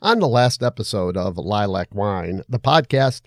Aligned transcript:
On 0.00 0.20
the 0.20 0.28
last 0.28 0.62
episode 0.62 1.16
of 1.16 1.36
Lilac 1.38 1.92
Wine, 1.92 2.44
the 2.48 2.60
podcast, 2.60 3.22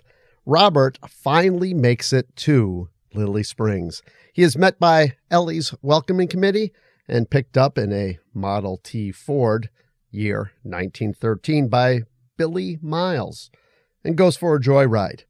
Robert 0.46 0.98
finally 1.06 1.74
makes 1.74 2.14
it 2.14 2.34
to 2.36 2.88
Lily 3.12 3.42
Springs. 3.42 4.02
He 4.32 4.40
is 4.42 4.56
met 4.56 4.80
by 4.80 5.16
Ellie's 5.30 5.74
welcoming 5.82 6.28
committee 6.28 6.72
and 7.06 7.28
picked 7.28 7.58
up 7.58 7.76
in 7.76 7.92
a 7.92 8.18
Model 8.32 8.80
T 8.82 9.12
Ford, 9.12 9.68
year 10.10 10.52
1913, 10.62 11.68
by 11.68 12.04
Billy 12.38 12.78
Miles, 12.80 13.50
and 14.02 14.16
goes 14.16 14.38
for 14.38 14.56
a 14.56 14.60
joyride. 14.60 15.24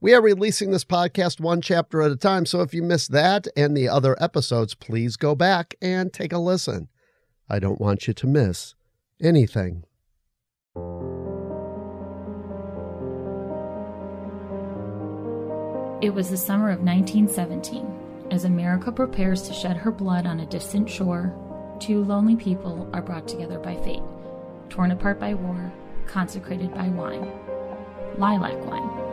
We 0.00 0.14
are 0.14 0.20
releasing 0.20 0.72
this 0.72 0.84
podcast 0.84 1.38
one 1.38 1.60
chapter 1.60 2.02
at 2.02 2.10
a 2.10 2.16
time, 2.16 2.44
so 2.44 2.60
if 2.62 2.74
you 2.74 2.82
missed 2.82 3.12
that 3.12 3.46
and 3.56 3.76
the 3.76 3.88
other 3.88 4.20
episodes, 4.20 4.74
please 4.74 5.14
go 5.14 5.36
back 5.36 5.76
and 5.80 6.12
take 6.12 6.32
a 6.32 6.38
listen. 6.38 6.88
I 7.48 7.60
don't 7.60 7.80
want 7.80 8.08
you 8.08 8.14
to 8.14 8.26
miss 8.26 8.74
anything. 9.22 9.84
It 16.02 16.14
was 16.14 16.30
the 16.30 16.36
summer 16.36 16.70
of 16.70 16.82
1917. 16.82 18.28
As 18.30 18.44
America 18.44 18.92
prepares 18.92 19.42
to 19.42 19.54
shed 19.54 19.76
her 19.76 19.90
blood 19.90 20.26
on 20.26 20.40
a 20.40 20.46
distant 20.46 20.90
shore, 20.90 21.34
two 21.80 22.04
lonely 22.04 22.36
people 22.36 22.88
are 22.92 23.02
brought 23.02 23.26
together 23.26 23.58
by 23.58 23.76
fate, 23.76 24.02
torn 24.68 24.90
apart 24.90 25.18
by 25.18 25.34
war, 25.34 25.72
consecrated 26.06 26.74
by 26.74 26.88
wine. 26.88 27.30
Lilac 28.18 28.64
wine. 28.66 29.05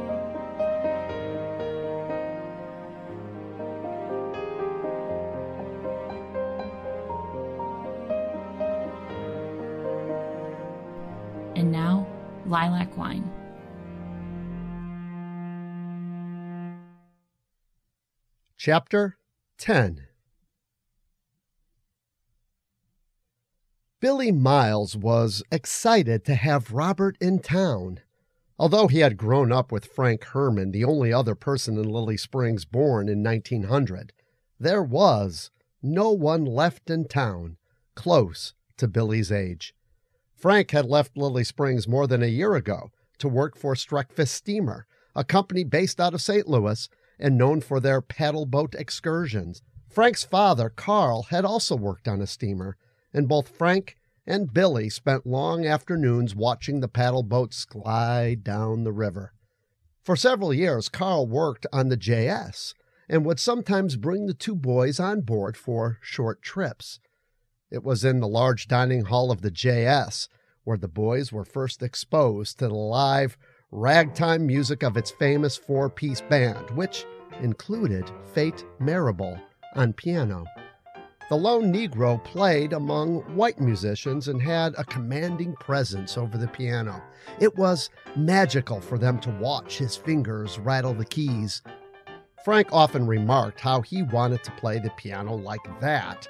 Lilac 12.53 12.95
wine. 12.95 13.27
Chapter 18.57 19.17
10 19.57 20.05
Billy 23.99 24.31
Miles 24.31 24.95
was 24.95 25.41
excited 25.51 26.23
to 26.25 26.35
have 26.35 26.71
Robert 26.71 27.17
in 27.19 27.39
town. 27.39 28.01
Although 28.59 28.87
he 28.87 28.99
had 28.99 29.17
grown 29.17 29.51
up 29.51 29.71
with 29.71 29.85
Frank 29.85 30.23
Herman, 30.25 30.69
the 30.69 30.83
only 30.85 31.11
other 31.11 31.33
person 31.33 31.75
in 31.79 31.89
Lily 31.89 32.17
Springs 32.17 32.65
born 32.65 33.09
in 33.09 33.23
1900, 33.23 34.13
there 34.59 34.83
was 34.83 35.49
no 35.81 36.11
one 36.11 36.45
left 36.45 36.91
in 36.91 37.07
town 37.07 37.57
close 37.95 38.53
to 38.77 38.87
Billy's 38.87 39.31
age. 39.31 39.73
Frank 40.43 40.71
had 40.71 40.85
left 40.87 41.15
Lily 41.15 41.45
Springs 41.45 41.87
more 41.87 42.05
than 42.05 42.21
a 42.21 42.25
year 42.25 42.55
ago 42.55 42.91
to 43.17 43.29
work 43.29 43.55
for 43.55 43.75
Streckfus 43.75 44.27
Steamer, 44.27 44.85
a 45.15 45.23
company 45.23 45.63
based 45.63 46.01
out 46.01 46.13
of 46.13 46.21
St. 46.21 46.49
Louis 46.49 46.89
and 47.17 47.37
known 47.37 47.61
for 47.61 47.79
their 47.79 48.01
paddle 48.01 48.45
boat 48.45 48.75
excursions. 48.77 49.61
Frank's 49.89 50.25
father, 50.25 50.69
Carl, 50.69 51.27
had 51.29 51.45
also 51.45 51.77
worked 51.77 52.09
on 52.09 52.19
a 52.19 52.27
steamer, 52.27 52.75
and 53.13 53.29
both 53.29 53.47
Frank 53.47 53.95
and 54.27 54.53
Billy 54.53 54.89
spent 54.89 55.25
long 55.25 55.65
afternoons 55.65 56.35
watching 56.35 56.81
the 56.81 56.89
paddle 56.89 57.23
boats 57.23 57.63
glide 57.63 58.43
down 58.43 58.83
the 58.83 58.91
river. 58.91 59.31
For 60.03 60.17
several 60.17 60.53
years, 60.53 60.89
Carl 60.89 61.25
worked 61.25 61.65
on 61.71 61.87
the 61.87 61.95
JS 61.95 62.73
and 63.07 63.23
would 63.23 63.39
sometimes 63.39 63.95
bring 63.95 64.25
the 64.25 64.33
two 64.33 64.55
boys 64.55 64.99
on 64.99 65.21
board 65.21 65.55
for 65.55 65.99
short 66.01 66.41
trips. 66.41 66.99
It 67.73 67.83
was 67.83 68.05
in 68.05 68.19
the 68.19 68.27
large 68.27 68.67
dining 68.67 69.05
hall 69.05 69.31
of 69.31 69.41
the 69.41 69.49
JS 69.49 70.27
where 70.63 70.77
the 70.77 70.87
boys 70.87 71.31
were 71.31 71.43
first 71.43 71.81
exposed 71.81 72.59
to 72.59 72.67
the 72.67 72.75
live 72.75 73.35
ragtime 73.71 74.45
music 74.45 74.83
of 74.83 74.95
its 74.95 75.09
famous 75.09 75.57
four 75.57 75.89
piece 75.89 76.21
band, 76.21 76.69
which 76.69 77.07
included 77.41 78.11
Fate 78.31 78.63
Marable 78.77 79.39
on 79.73 79.91
piano. 79.91 80.45
The 81.29 81.35
lone 81.35 81.73
Negro 81.73 82.23
played 82.23 82.73
among 82.73 83.21
white 83.35 83.59
musicians 83.59 84.27
and 84.27 84.39
had 84.39 84.75
a 84.77 84.83
commanding 84.83 85.55
presence 85.55 86.15
over 86.15 86.37
the 86.37 86.49
piano. 86.49 87.01
It 87.39 87.57
was 87.57 87.89
magical 88.15 88.81
for 88.81 88.99
them 88.99 89.19
to 89.21 89.31
watch 89.31 89.79
his 89.79 89.95
fingers 89.95 90.59
rattle 90.59 90.93
the 90.93 91.05
keys. 91.05 91.63
Frank 92.45 92.67
often 92.71 93.07
remarked 93.07 93.59
how 93.59 93.81
he 93.81 94.03
wanted 94.03 94.43
to 94.43 94.51
play 94.51 94.77
the 94.77 94.91
piano 94.91 95.33
like 95.33 95.63
that, 95.79 96.27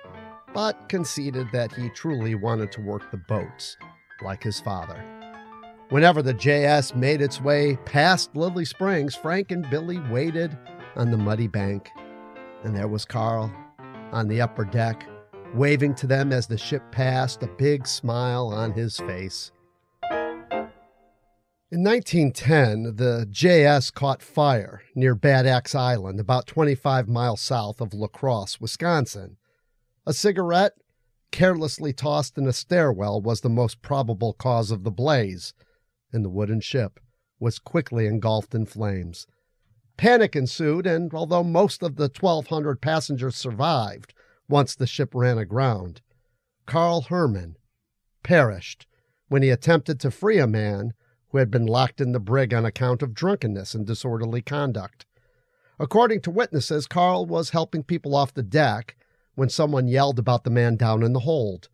but 0.54 0.88
conceded 0.90 1.48
that 1.52 1.74
he 1.74 1.90
truly 1.90 2.36
wanted 2.36 2.72
to 2.72 2.82
work 2.82 3.10
the 3.12 3.18
boats 3.18 3.78
like 4.24 4.44
his 4.44 4.60
father. 4.60 5.04
Whenever 5.90 6.22
the 6.22 6.34
JS 6.34 6.96
made 6.96 7.22
its 7.22 7.42
way 7.42 7.78
past 7.86 8.36
Lily 8.36 8.66
Springs, 8.66 9.16
Frank 9.16 9.52
and 9.52 9.70
Billy 9.70 10.00
waited 10.10 10.58
on 10.96 11.12
the 11.12 11.18
muddy 11.18 11.48
bank, 11.48 11.92
and 12.64 12.76
there 12.76 12.88
was 12.88 13.06
Carl 13.06 13.54
on 14.12 14.28
the 14.28 14.42
upper 14.42 14.66
deck, 14.66 15.08
waving 15.54 15.96
to 15.96 16.08
them 16.08 16.32
as 16.32 16.48
the 16.48 16.58
ship 16.58 16.84
passed, 16.92 17.44
a 17.44 17.48
big 17.48 17.86
smile 17.88 18.48
on 18.48 18.72
his 18.72 18.98
face. 18.98 19.52
In 21.72 21.84
1910, 21.84 22.98
the 22.98 23.28
JS 23.32 23.92
caught 23.94 24.22
fire 24.22 24.84
near 24.94 25.16
Bad 25.16 25.48
Axe 25.48 25.74
Island, 25.74 26.20
about 26.20 26.46
25 26.46 27.08
miles 27.08 27.42
south 27.42 27.82
of 27.82 27.96
La 27.96 28.08
Crosse, 28.08 28.62
Wisconsin. 28.62 29.38
A 30.06 30.14
cigarette, 30.14 30.74
carelessly 31.32 31.94
tossed 31.94 32.38
in 32.38 32.46
a 32.46 32.54
stairwell, 32.54 33.22
was 33.22 33.42
the 33.42 33.50
most 33.50 33.82
probable 33.82 34.34
cause 34.34 34.70
of 34.70 34.84
the 34.84 34.92
blaze, 34.92 35.54
and 36.12 36.26
the 36.26 36.30
wooden 36.30 36.60
ship 36.60 37.00
was 37.40 37.58
quickly 37.58 38.06
engulfed 38.06 38.54
in 38.54 38.66
flames. 38.66 39.28
Panic 39.96 40.36
ensued, 40.36 40.86
and 40.86 41.14
although 41.14 41.44
most 41.44 41.84
of 41.84 41.96
the 41.96 42.10
1,200 42.10 42.82
passengers 42.82 43.36
survived 43.36 44.14
once 44.50 44.76
the 44.76 44.88
ship 44.88 45.12
ran 45.14 45.38
aground, 45.38 46.02
Carl 46.66 47.04
Herman 47.04 47.58
perished 48.24 48.88
when 49.30 49.42
he 49.42 49.50
attempted 49.50 50.00
to 50.00 50.12
free 50.12 50.40
a 50.40 50.48
man 50.48 50.94
who 51.30 51.38
had 51.38 51.50
been 51.50 51.66
locked 51.66 52.02
in 52.02 52.12
the 52.12 52.20
brig 52.20 52.54
on 52.54 52.66
account 52.66 53.02
of 53.02 53.14
drunkenness 53.14 53.74
and 53.74 53.86
disorderly 53.86 54.42
conduct. 54.42 55.06
According 55.80 56.22
to 56.22 56.32
witnesses, 56.32 56.88
Carl 56.88 57.26
was 57.26 57.52
helping 57.52 57.84
people 57.84 58.16
off 58.16 58.34
the 58.34 58.44
deck 58.44 58.96
when 59.36 59.50
someone 59.50 59.88
yelled 59.88 60.20
about 60.20 60.44
the 60.44 60.50
man 60.50 60.76
down 60.76 61.04
in 61.04 61.14
the 61.14 61.22
hold. 61.22 61.70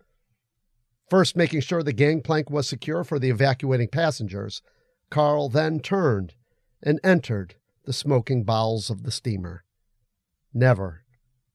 First, 1.10 1.36
making 1.36 1.62
sure 1.62 1.82
the 1.82 1.94
gangplank 1.94 2.50
was 2.50 2.68
secure 2.68 3.04
for 3.04 3.20
the 3.20 3.30
evacuating 3.30 3.90
passengers, 3.90 4.62
Carl 5.10 5.50
then 5.50 5.80
turned 5.80 6.36
and 6.84 7.00
entered 7.04 7.56
the 7.86 7.94
smoking 7.94 8.44
bowels 8.44 8.90
of 8.90 9.04
the 9.04 9.12
steamer, 9.12 9.64
never 10.54 11.04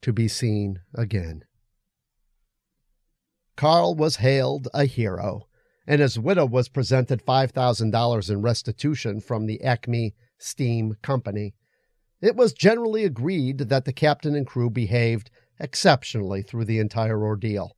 to 0.03 0.13
be 0.13 0.29
seen 0.29 0.81
again. 0.95 1.45
Carl 3.57 3.95
was 3.95 4.17
hailed 4.17 4.69
a 4.75 4.85
hero, 4.85 5.47
and 5.87 6.01
his 6.01 6.19
widow 6.19 6.45
was 6.45 6.69
presented 6.69 7.25
$5,000 7.25 8.31
in 8.31 8.43
restitution 8.43 9.21
from 9.21 9.47
the 9.47 9.63
Acme 9.63 10.15
Steam 10.39 10.97
Company. 11.03 11.55
It 12.21 12.37
was 12.37 12.53
generally 12.53 13.05
agreed 13.05 13.59
that 13.59 13.85
the 13.85 13.93
captain 13.93 14.35
and 14.35 14.47
crew 14.47 14.71
behaved 14.71 15.31
exceptionally 15.61 16.43
through 16.43 16.65
the 16.65 16.79
entire 16.79 17.23
ordeal. 17.23 17.77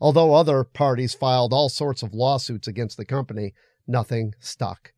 Although 0.00 0.34
other 0.34 0.64
parties 0.64 1.14
filed 1.14 1.52
all 1.52 1.68
sorts 1.68 2.02
of 2.02 2.14
lawsuits 2.14 2.68
against 2.68 2.96
the 2.96 3.04
company, 3.04 3.52
nothing 3.86 4.34
stuck. 4.38 4.92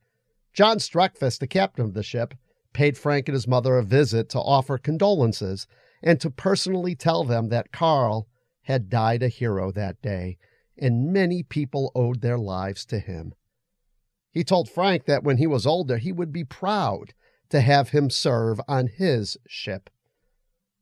John 0.52 0.78
Streckfus, 0.78 1.38
the 1.38 1.46
captain 1.46 1.84
of 1.84 1.94
the 1.94 2.02
ship, 2.02 2.34
paid 2.72 2.98
Frank 2.98 3.28
and 3.28 3.34
his 3.34 3.48
mother 3.48 3.78
a 3.78 3.82
visit 3.82 4.28
to 4.30 4.38
offer 4.38 4.78
condolences 4.78 5.66
and 6.02 6.20
to 6.20 6.30
personally 6.30 6.94
tell 6.94 7.24
them 7.24 7.48
that 7.48 7.72
Carl 7.72 8.28
had 8.62 8.90
died 8.90 9.22
a 9.22 9.28
hero 9.28 9.72
that 9.72 10.00
day, 10.02 10.38
and 10.78 11.12
many 11.12 11.42
people 11.42 11.92
owed 11.94 12.20
their 12.20 12.38
lives 12.38 12.84
to 12.86 12.98
him. 12.98 13.34
He 14.30 14.44
told 14.44 14.68
Frank 14.68 15.06
that 15.06 15.24
when 15.24 15.38
he 15.38 15.46
was 15.46 15.66
older, 15.66 15.98
he 15.98 16.12
would 16.12 16.32
be 16.32 16.44
proud 16.44 17.14
to 17.50 17.60
have 17.60 17.90
him 17.90 18.10
serve 18.10 18.60
on 18.68 18.86
his 18.86 19.36
ship. 19.46 19.90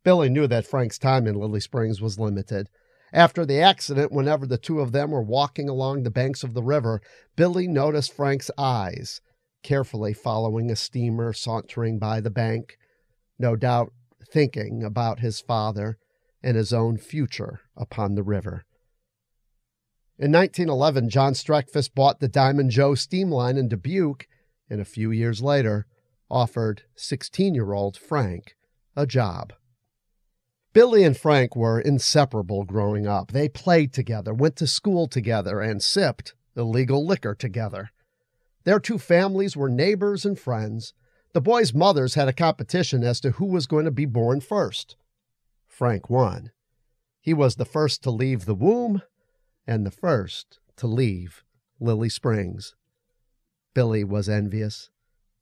Billy 0.08 0.31
knew 0.31 0.46
that 0.46 0.66
Frank's 0.66 0.99
time 0.99 1.26
in 1.26 1.34
Lily 1.34 1.60
Springs 1.60 2.00
was 2.00 2.19
limited. 2.19 2.70
After 3.12 3.44
the 3.44 3.60
accident, 3.60 4.10
whenever 4.10 4.46
the 4.46 4.56
two 4.56 4.81
of 4.81 4.93
them 4.93 5.10
were 5.10 5.20
walking 5.20 5.69
along 5.69 6.02
the 6.02 6.10
banks 6.10 6.43
of 6.43 6.55
the 6.55 6.62
river, 6.62 7.02
Billy 7.37 7.69
noticed 7.69 8.14
Frank's 8.14 8.50
eyes 8.56 9.20
carefully 9.62 10.14
following 10.14 10.70
a 10.70 10.76
steamer 10.76 11.34
sauntering 11.34 11.99
by 11.99 12.22
the 12.22 12.31
bank, 12.31 12.78
no 13.38 13.55
doubt 13.55 13.93
thinking 14.32 14.82
about 14.82 15.20
his 15.20 15.43
father 15.43 15.99
and 16.43 16.56
his 16.56 16.72
own 16.72 16.96
future 16.96 17.61
upon 17.76 18.14
the 18.14 18.22
river. 18.22 18.64
In 20.19 20.32
1911, 20.32 21.11
John 21.11 21.34
Streckfus 21.34 21.94
bought 21.94 22.20
the 22.20 22.28
Diamond 22.28 22.70
Joe 22.70 22.94
steam 22.94 23.31
line 23.31 23.58
in 23.58 23.69
Dubuque, 23.69 24.26
and 24.70 24.81
a 24.81 24.87
few 24.87 25.11
years 25.11 25.43
later 25.43 25.87
offered 26.31 26.84
16 26.96 27.54
year 27.54 27.75
old 27.75 27.99
Frank 27.99 28.56
a 28.96 29.04
job. 29.04 29.52
Billy 30.78 31.02
and 31.02 31.16
Frank 31.16 31.56
were 31.56 31.80
inseparable 31.80 32.62
growing 32.62 33.04
up. 33.04 33.32
They 33.32 33.48
played 33.48 33.92
together, 33.92 34.32
went 34.32 34.54
to 34.58 34.69
school 34.69 35.08
together, 35.08 35.60
and 35.60 35.82
sipped 35.82 36.34
illegal 36.54 37.04
liquor 37.04 37.34
together. 37.34 37.90
Their 38.62 38.78
two 38.78 38.96
families 38.96 39.56
were 39.56 39.69
neighbors 39.69 40.25
and 40.25 40.38
friends. 40.38 40.94
The 41.32 41.40
boys' 41.40 41.75
mothers 41.75 42.14
had 42.14 42.28
a 42.28 42.32
competition 42.32 43.02
as 43.02 43.19
to 43.22 43.32
who 43.32 43.46
was 43.46 43.66
going 43.66 43.86
to 43.86 43.90
be 43.90 44.04
born 44.04 44.40
first. 44.40 44.94
Frank 45.66 46.08
won. 46.08 46.52
He 47.20 47.34
was 47.34 47.56
the 47.56 47.64
first 47.64 48.04
to 48.04 48.12
leave 48.12 48.44
the 48.44 48.54
womb 48.54 49.02
and 49.66 49.84
the 49.84 49.90
first 49.90 50.60
to 50.76 50.86
leave 50.86 51.42
Lily 51.80 52.08
Springs. 52.08 52.76
Billy 53.75 54.04
was 54.04 54.28
envious, 54.28 54.90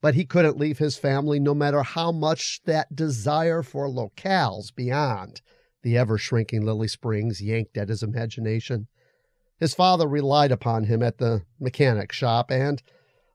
but 0.01 0.15
he 0.15 0.25
couldn't 0.25 0.59
leave 0.59 0.77
his 0.77 0.97
family 0.97 1.39
no 1.39 1.53
matter 1.53 1.81
how 1.81 2.11
much 2.11 2.61
that 2.65 2.95
desire 2.95 3.63
for 3.63 3.87
locales 3.87 4.73
beyond 4.73 5.41
the 5.81 5.97
ever 5.97 6.17
shrinking 6.17 6.63
Lily 6.63 6.87
Springs 6.87 7.41
yanked 7.41 7.77
at 7.77 7.89
his 7.89 8.03
imagination. 8.03 8.87
His 9.59 9.73
father 9.73 10.07
relied 10.07 10.51
upon 10.51 10.83
him 10.83 11.01
at 11.01 11.17
the 11.17 11.43
mechanic 11.59 12.11
shop, 12.11 12.51
and 12.51 12.81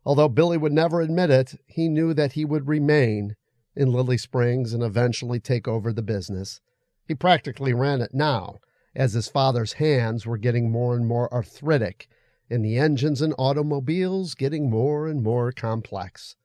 although 0.05 0.29
Billy 0.29 0.57
would 0.57 0.73
never 0.73 1.01
admit 1.01 1.31
it, 1.31 1.55
he 1.67 1.89
knew 1.89 2.15
that 2.15 2.33
he 2.33 2.45
would 2.45 2.69
remain 2.69 3.37
in 3.75 3.93
Lily 3.93 4.19
Springs 4.19 4.73
and 4.73 4.83
eventually 4.83 5.41
take 5.41 5.67
over 5.67 5.93
the 5.93 6.03
business. 6.03 6.61
He 7.09 7.15
practically 7.15 7.73
ran 7.73 8.01
it 8.01 8.15
now, 8.15 8.61
as 8.95 9.15
his 9.15 9.29
father's 9.29 9.75
hands 9.75 10.27
were 10.27 10.39
getting 10.39 10.71
more 10.71 10.95
and 10.95 11.07
more 11.07 11.33
arthritic 11.33 12.09
and 12.51 12.65
the 12.65 12.77
engines 12.77 13.23
and 13.23 13.35
automobiles 13.39 14.35
getting 14.35 14.69
more 14.69 15.09
and 15.09 15.23
more 15.23 15.53
complex. 15.53 16.37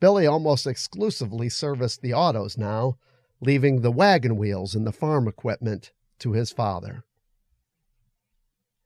Billy 0.00 0.26
almost 0.26 0.66
exclusively 0.66 1.48
serviced 1.48 2.02
the 2.02 2.14
autos 2.14 2.56
now, 2.56 2.98
leaving 3.40 3.80
the 3.80 3.90
wagon 3.90 4.36
wheels 4.36 4.74
and 4.74 4.86
the 4.86 4.92
farm 4.92 5.26
equipment 5.26 5.92
to 6.18 6.32
his 6.32 6.52
father. 6.52 7.04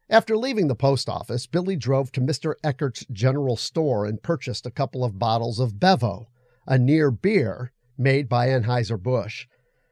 After 0.08 0.36
leaving 0.36 0.68
the 0.68 0.74
post 0.74 1.08
office, 1.08 1.46
Billy 1.46 1.76
drove 1.76 2.12
to 2.12 2.20
Mr. 2.20 2.54
Eckert's 2.62 3.06
general 3.10 3.56
store 3.56 4.04
and 4.04 4.22
purchased 4.22 4.66
a 4.66 4.70
couple 4.70 5.04
of 5.04 5.18
bottles 5.18 5.58
of 5.58 5.80
Bevo, 5.80 6.28
a 6.66 6.78
near 6.78 7.10
beer 7.10 7.72
made 7.96 8.28
by 8.28 8.48
Anheuser-Busch. 8.48 9.46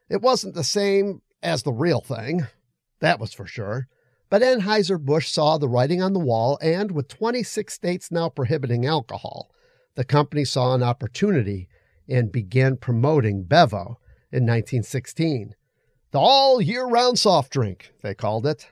It 0.09 0.21
wasn't 0.21 0.55
the 0.55 0.65
same 0.65 1.23
as 1.43 1.63
the 1.63 1.73
real 1.73 2.01
thing, 2.01 2.47
that 3.01 3.19
was 3.19 3.33
for 3.33 3.47
sure. 3.47 3.89
But 4.29 4.43
Anheuser-Busch 4.43 5.29
saw 5.29 5.57
the 5.57 5.69
writing 5.69 6.03
on 6.03 6.13
the 6.13 6.21
wall, 6.21 6.59
and 6.61 6.91
with 6.91 7.09
26 7.09 7.73
states 7.73 8.11
now 8.11 8.29
prohibiting 8.29 8.85
alcohol, 8.87 9.51
the 9.95 10.05
company 10.05 10.45
saw 10.45 10.75
an 10.75 10.83
opportunity 10.83 11.69
and 12.09 12.33
began 12.33 12.77
promoting 12.77 13.45
Bevo 13.45 13.99
in 14.33 14.45
1916. 14.45 15.55
The 16.13 16.19
all 16.19 16.61
year 16.61 16.87
round 16.87 17.19
soft 17.19 17.53
drink, 17.53 17.93
they 18.03 18.15
called 18.15 18.47
it. 18.47 18.69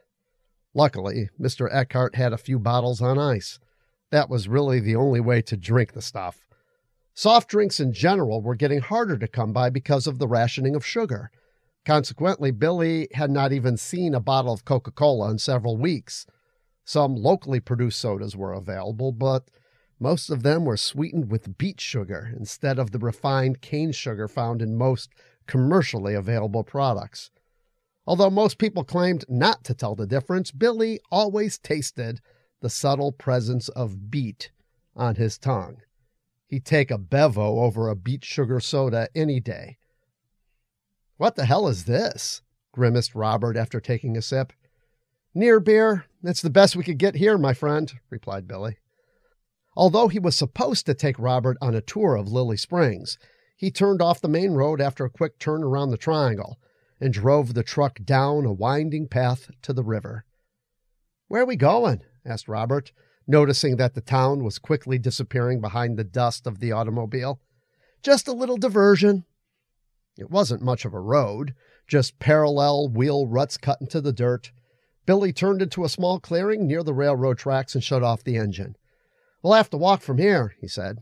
Luckily, 0.75 1.29
Mr. 1.41 1.69
Eckhart 1.73 2.17
had 2.17 2.33
a 2.33 2.39
few 2.39 2.59
bottles 2.59 3.01
on 3.01 3.19
ice. 3.19 3.59
That 4.11 4.29
was 4.29 4.49
really 4.49 4.81
the 4.81 4.97
only 4.97 5.21
way 5.21 5.43
to 5.43 5.57
drink 5.57 5.93
the 5.93 6.03
stuff. 6.03 6.47
Soft 7.15 7.49
drinks 7.49 7.81
in 7.81 7.93
general 7.93 8.41
were 8.41 8.55
getting 8.55 8.81
harder 8.81 9.19
to 9.19 9.27
come 9.27 9.53
by 9.53 9.71
because 9.71 10.07
of 10.07 10.19
the 10.19 10.29
rationing 10.29 10.77
of 10.77 10.87
sugar. 10.87 11.31
Consequently, 11.85 12.51
Billy 12.51 13.09
had 13.15 13.31
not 13.31 13.53
even 13.53 13.77
seen 13.77 14.15
a 14.15 14.21
bottle 14.21 14.53
of 14.53 14.65
Coca 14.65 14.91
Cola 14.91 15.31
in 15.31 15.39
several 15.39 15.77
weeks. 15.77 16.27
Some 16.85 17.17
locally 17.17 17.61
produced 17.61 18.01
sodas 18.01 18.37
were 18.37 18.53
available, 18.53 19.11
but 19.11 19.51
most 20.01 20.31
of 20.31 20.43
them 20.43 20.65
were 20.65 20.77
sweetened 20.77 21.31
with 21.31 21.59
beet 21.59 21.81
sugar 21.81 22.33
instead 22.37 22.79
of 22.79 22.91
the 22.91 22.99
refined 22.99 23.61
cane 23.61 23.93
sugar 23.93 24.29
found 24.29 24.63
in 24.63 24.77
most 24.77 25.11
commercially 25.47 26.15
available 26.15 26.63
products. 26.63 27.31
Although 28.07 28.31
most 28.31 28.59
people 28.59 28.85
claimed 28.85 29.25
not 29.29 29.65
to 29.65 29.75
tell 29.75 29.95
the 29.95 30.07
difference, 30.07 30.51
Billy 30.51 31.01
always 31.11 31.59
tasted 31.59 32.21
the 32.61 32.71
subtle 32.71 33.13
presence 33.13 33.69
of 33.69 34.11
beet 34.11 34.51
on 34.95 35.17
his 35.17 35.37
tongue. 35.37 35.79
He'd 36.47 36.65
take 36.65 36.91
a 36.91 36.99
Bevo 36.99 37.61
over 37.61 37.89
a 37.89 37.97
beet 37.97 38.25
sugar 38.25 38.61
soda 38.61 39.09
any 39.15 39.41
day. 39.41 39.79
What 41.17 41.35
the 41.35 41.45
hell 41.45 41.69
is 41.69 41.85
this? 41.85 42.43
grimaced 42.73 43.15
Robert 43.15 43.57
after 43.57 43.81
taking 43.81 44.17
a 44.17 44.23
sip. 44.23 44.53
Near 45.35 45.61
beer. 45.61 46.07
It's 46.23 46.43
the 46.43 46.51
best 46.51 46.77
we 46.77 46.85
could 46.85 46.99
get 46.99 47.17
here, 47.17 47.37
my 47.37 47.53
friend, 47.53 47.93
replied 48.09 48.49
Billy. 48.49 48.79
Although 49.79 50.09
he 50.09 50.19
was 50.19 50.35
supposed 50.35 50.87
to 50.87 50.95
take 50.95 51.21
Robert 51.21 51.57
on 51.63 51.73
a 51.73 51.81
tour 51.81 52.17
of 52.17 52.33
Lily 52.33 52.57
Springs, 52.57 53.17
he 53.57 53.71
turned 53.71 54.03
off 54.03 54.21
the 54.21 54.27
main 54.27 54.55
road 54.55 54.81
after 54.81 55.05
a 55.05 55.11
quick 55.11 55.39
turn 55.39 55.63
around 55.63 55.91
the 55.91 55.97
triangle 55.97 56.59
and 57.01 57.13
drove 57.13 57.55
the 57.55 57.63
truck 57.63 58.01
down 58.03 58.45
a 58.45 58.53
winding 58.53 59.07
path 59.07 59.53
to 59.63 59.73
the 59.73 59.85
river. 59.85 60.25
Where 61.29 61.43
are 61.43 61.47
we 61.47 61.55
going? 61.55 62.01
asked 62.27 62.49
Robert, 62.49 62.91
noticing 63.25 63.77
that 63.77 63.95
the 63.95 64.01
town 64.01 64.43
was 64.43 64.59
quickly 64.59 64.99
disappearing 64.99 65.61
behind 65.61 65.97
the 65.97 66.03
dust 66.03 66.49
of 66.49 66.59
the 66.59 66.73
automobile. 66.73 67.41
Just 68.03 68.27
a 68.27 68.33
little 68.33 68.57
diversion. 68.57 69.27
It 70.17 70.29
wasn't 70.29 70.61
much 70.61 70.87
of 70.87 70.93
a 70.93 70.99
road, 70.99 71.55
just 71.87 72.19
parallel 72.19 72.89
wheel 72.89 73.29
ruts 73.29 73.57
cut 73.57 73.81
into 73.81 74.01
the 74.01 74.13
dirt. 74.13 74.51
Billy 75.07 75.33
turned 75.33 75.63
into 75.63 75.85
a 75.85 75.89
small 75.89 76.19
clearing 76.19 76.67
near 76.67 76.83
the 76.83 76.93
railroad 76.93 77.39
tracks 77.39 77.77
and 77.77 77.85
shut 77.85 78.03
off 78.03 78.25
the 78.25 78.37
engine. 78.37 78.75
We'll 79.49 79.57
have 79.57 79.71
to 79.71 79.79
walk 79.79 80.03
from 80.03 80.19
here, 80.19 80.55
he 80.61 80.69
said. 80.69 80.99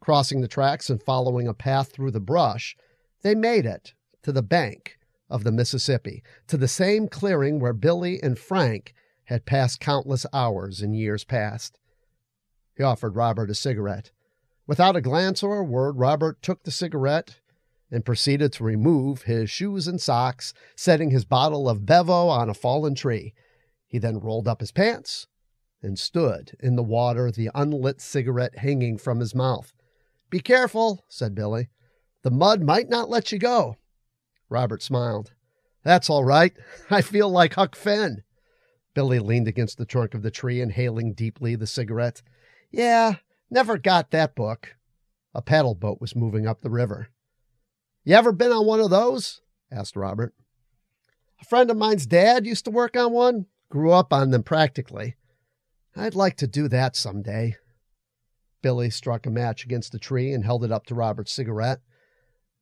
Crossing 0.00 0.42
the 0.42 0.48
tracks 0.48 0.90
and 0.90 1.02
following 1.02 1.48
a 1.48 1.54
path 1.54 1.90
through 1.90 2.10
the 2.10 2.20
brush, 2.20 2.76
they 3.22 3.34
made 3.34 3.64
it 3.64 3.94
to 4.22 4.32
the 4.32 4.42
bank 4.42 4.98
of 5.30 5.44
the 5.44 5.50
Mississippi, 5.50 6.22
to 6.48 6.58
the 6.58 6.68
same 6.68 7.08
clearing 7.08 7.58
where 7.58 7.72
Billy 7.72 8.22
and 8.22 8.38
Frank 8.38 8.92
had 9.24 9.46
passed 9.46 9.80
countless 9.80 10.26
hours 10.30 10.82
in 10.82 10.92
years 10.92 11.24
past. 11.24 11.78
He 12.76 12.82
offered 12.82 13.16
Robert 13.16 13.48
a 13.48 13.54
cigarette. 13.54 14.10
Without 14.66 14.94
a 14.94 15.00
glance 15.00 15.42
or 15.42 15.56
a 15.56 15.64
word, 15.64 15.96
Robert 15.96 16.42
took 16.42 16.64
the 16.64 16.70
cigarette 16.70 17.36
and 17.90 18.04
proceeded 18.04 18.52
to 18.52 18.62
remove 18.62 19.22
his 19.22 19.48
shoes 19.48 19.88
and 19.88 19.98
socks, 19.98 20.52
setting 20.76 21.08
his 21.08 21.24
bottle 21.24 21.66
of 21.66 21.86
Bevo 21.86 22.28
on 22.28 22.50
a 22.50 22.54
fallen 22.54 22.94
tree. 22.94 23.32
He 23.86 23.96
then 23.96 24.20
rolled 24.20 24.46
up 24.46 24.60
his 24.60 24.70
pants 24.70 25.28
and 25.82 25.98
stood 25.98 26.56
in 26.60 26.76
the 26.76 26.82
water, 26.82 27.30
the 27.30 27.50
unlit 27.54 28.00
cigarette 28.00 28.58
hanging 28.58 28.98
from 28.98 29.20
his 29.20 29.34
mouth. 29.34 29.72
Be 30.28 30.40
careful, 30.40 31.04
said 31.08 31.34
Billy. 31.34 31.68
The 32.22 32.30
mud 32.30 32.62
might 32.62 32.88
not 32.88 33.08
let 33.08 33.32
you 33.32 33.38
go. 33.38 33.76
Robert 34.48 34.82
smiled. 34.82 35.32
That's 35.82 36.10
all 36.10 36.24
right. 36.24 36.52
I 36.90 37.00
feel 37.00 37.28
like 37.28 37.54
Huck 37.54 37.74
Finn. 37.74 38.22
Billy 38.94 39.18
leaned 39.18 39.48
against 39.48 39.78
the 39.78 39.86
trunk 39.86 40.14
of 40.14 40.22
the 40.22 40.30
tree, 40.30 40.60
inhaling 40.60 41.14
deeply 41.14 41.54
the 41.54 41.66
cigarette. 41.66 42.22
Yeah, 42.70 43.16
never 43.50 43.78
got 43.78 44.10
that 44.10 44.34
book. 44.34 44.76
A 45.34 45.42
paddle 45.42 45.74
boat 45.74 46.00
was 46.00 46.16
moving 46.16 46.46
up 46.46 46.60
the 46.60 46.70
river. 46.70 47.08
You 48.04 48.16
ever 48.16 48.32
been 48.32 48.52
on 48.52 48.66
one 48.66 48.80
of 48.80 48.90
those? 48.90 49.40
asked 49.70 49.96
Robert. 49.96 50.34
A 51.40 51.44
friend 51.44 51.70
of 51.70 51.76
mine's 51.76 52.06
dad 52.06 52.46
used 52.46 52.64
to 52.64 52.70
work 52.70 52.96
on 52.96 53.12
one, 53.12 53.46
grew 53.70 53.92
up 53.92 54.12
on 54.12 54.30
them 54.30 54.42
practically. 54.42 55.14
I'd 55.96 56.14
like 56.14 56.36
to 56.38 56.46
do 56.46 56.68
that 56.68 56.96
some 56.96 57.22
day. 57.22 57.56
Billy 58.62 58.90
struck 58.90 59.26
a 59.26 59.30
match 59.30 59.64
against 59.64 59.92
the 59.92 59.98
tree 59.98 60.32
and 60.32 60.44
held 60.44 60.64
it 60.64 60.72
up 60.72 60.86
to 60.86 60.94
Robert's 60.94 61.32
cigarette. 61.32 61.80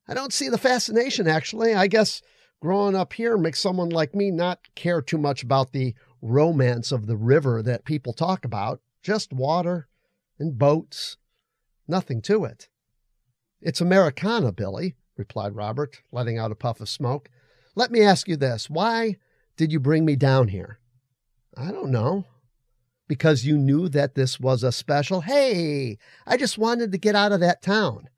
I 0.06 0.14
don't 0.14 0.32
see 0.32 0.48
the 0.48 0.58
fascination, 0.58 1.28
actually. 1.28 1.74
I 1.74 1.86
guess 1.86 2.22
growing 2.60 2.96
up 2.96 3.12
here 3.12 3.36
makes 3.36 3.60
someone 3.60 3.90
like 3.90 4.14
me 4.14 4.30
not 4.30 4.60
care 4.74 5.02
too 5.02 5.18
much 5.18 5.42
about 5.42 5.72
the 5.72 5.94
romance 6.22 6.90
of 6.92 7.06
the 7.06 7.16
river 7.16 7.62
that 7.62 7.84
people 7.84 8.12
talk 8.12 8.44
about. 8.44 8.80
Just 9.02 9.32
water 9.32 9.88
and 10.38 10.58
boats. 10.58 11.16
Nothing 11.86 12.22
to 12.22 12.44
it. 12.44 12.68
It's 13.60 13.80
Americana, 13.80 14.52
Billy, 14.52 14.94
replied 15.16 15.56
Robert, 15.56 16.00
letting 16.12 16.38
out 16.38 16.52
a 16.52 16.56
puff 16.56 16.80
of 16.80 16.88
smoke. 16.88 17.28
Let 17.74 17.90
me 17.90 18.02
ask 18.02 18.28
you 18.28 18.36
this. 18.36 18.70
Why 18.70 19.16
did 19.56 19.72
you 19.72 19.80
bring 19.80 20.04
me 20.04 20.16
down 20.16 20.48
here? 20.48 20.78
I 21.56 21.72
don't 21.72 21.90
know 21.90 22.24
because 23.08 23.44
you 23.44 23.56
knew 23.58 23.88
that 23.88 24.14
this 24.14 24.38
was 24.38 24.62
a 24.62 24.70
special. 24.70 25.22
Hey, 25.22 25.98
I 26.26 26.36
just 26.36 26.58
wanted 26.58 26.92
to 26.92 26.98
get 26.98 27.16
out 27.16 27.32
of 27.32 27.40
that 27.40 27.62
town. 27.62 28.08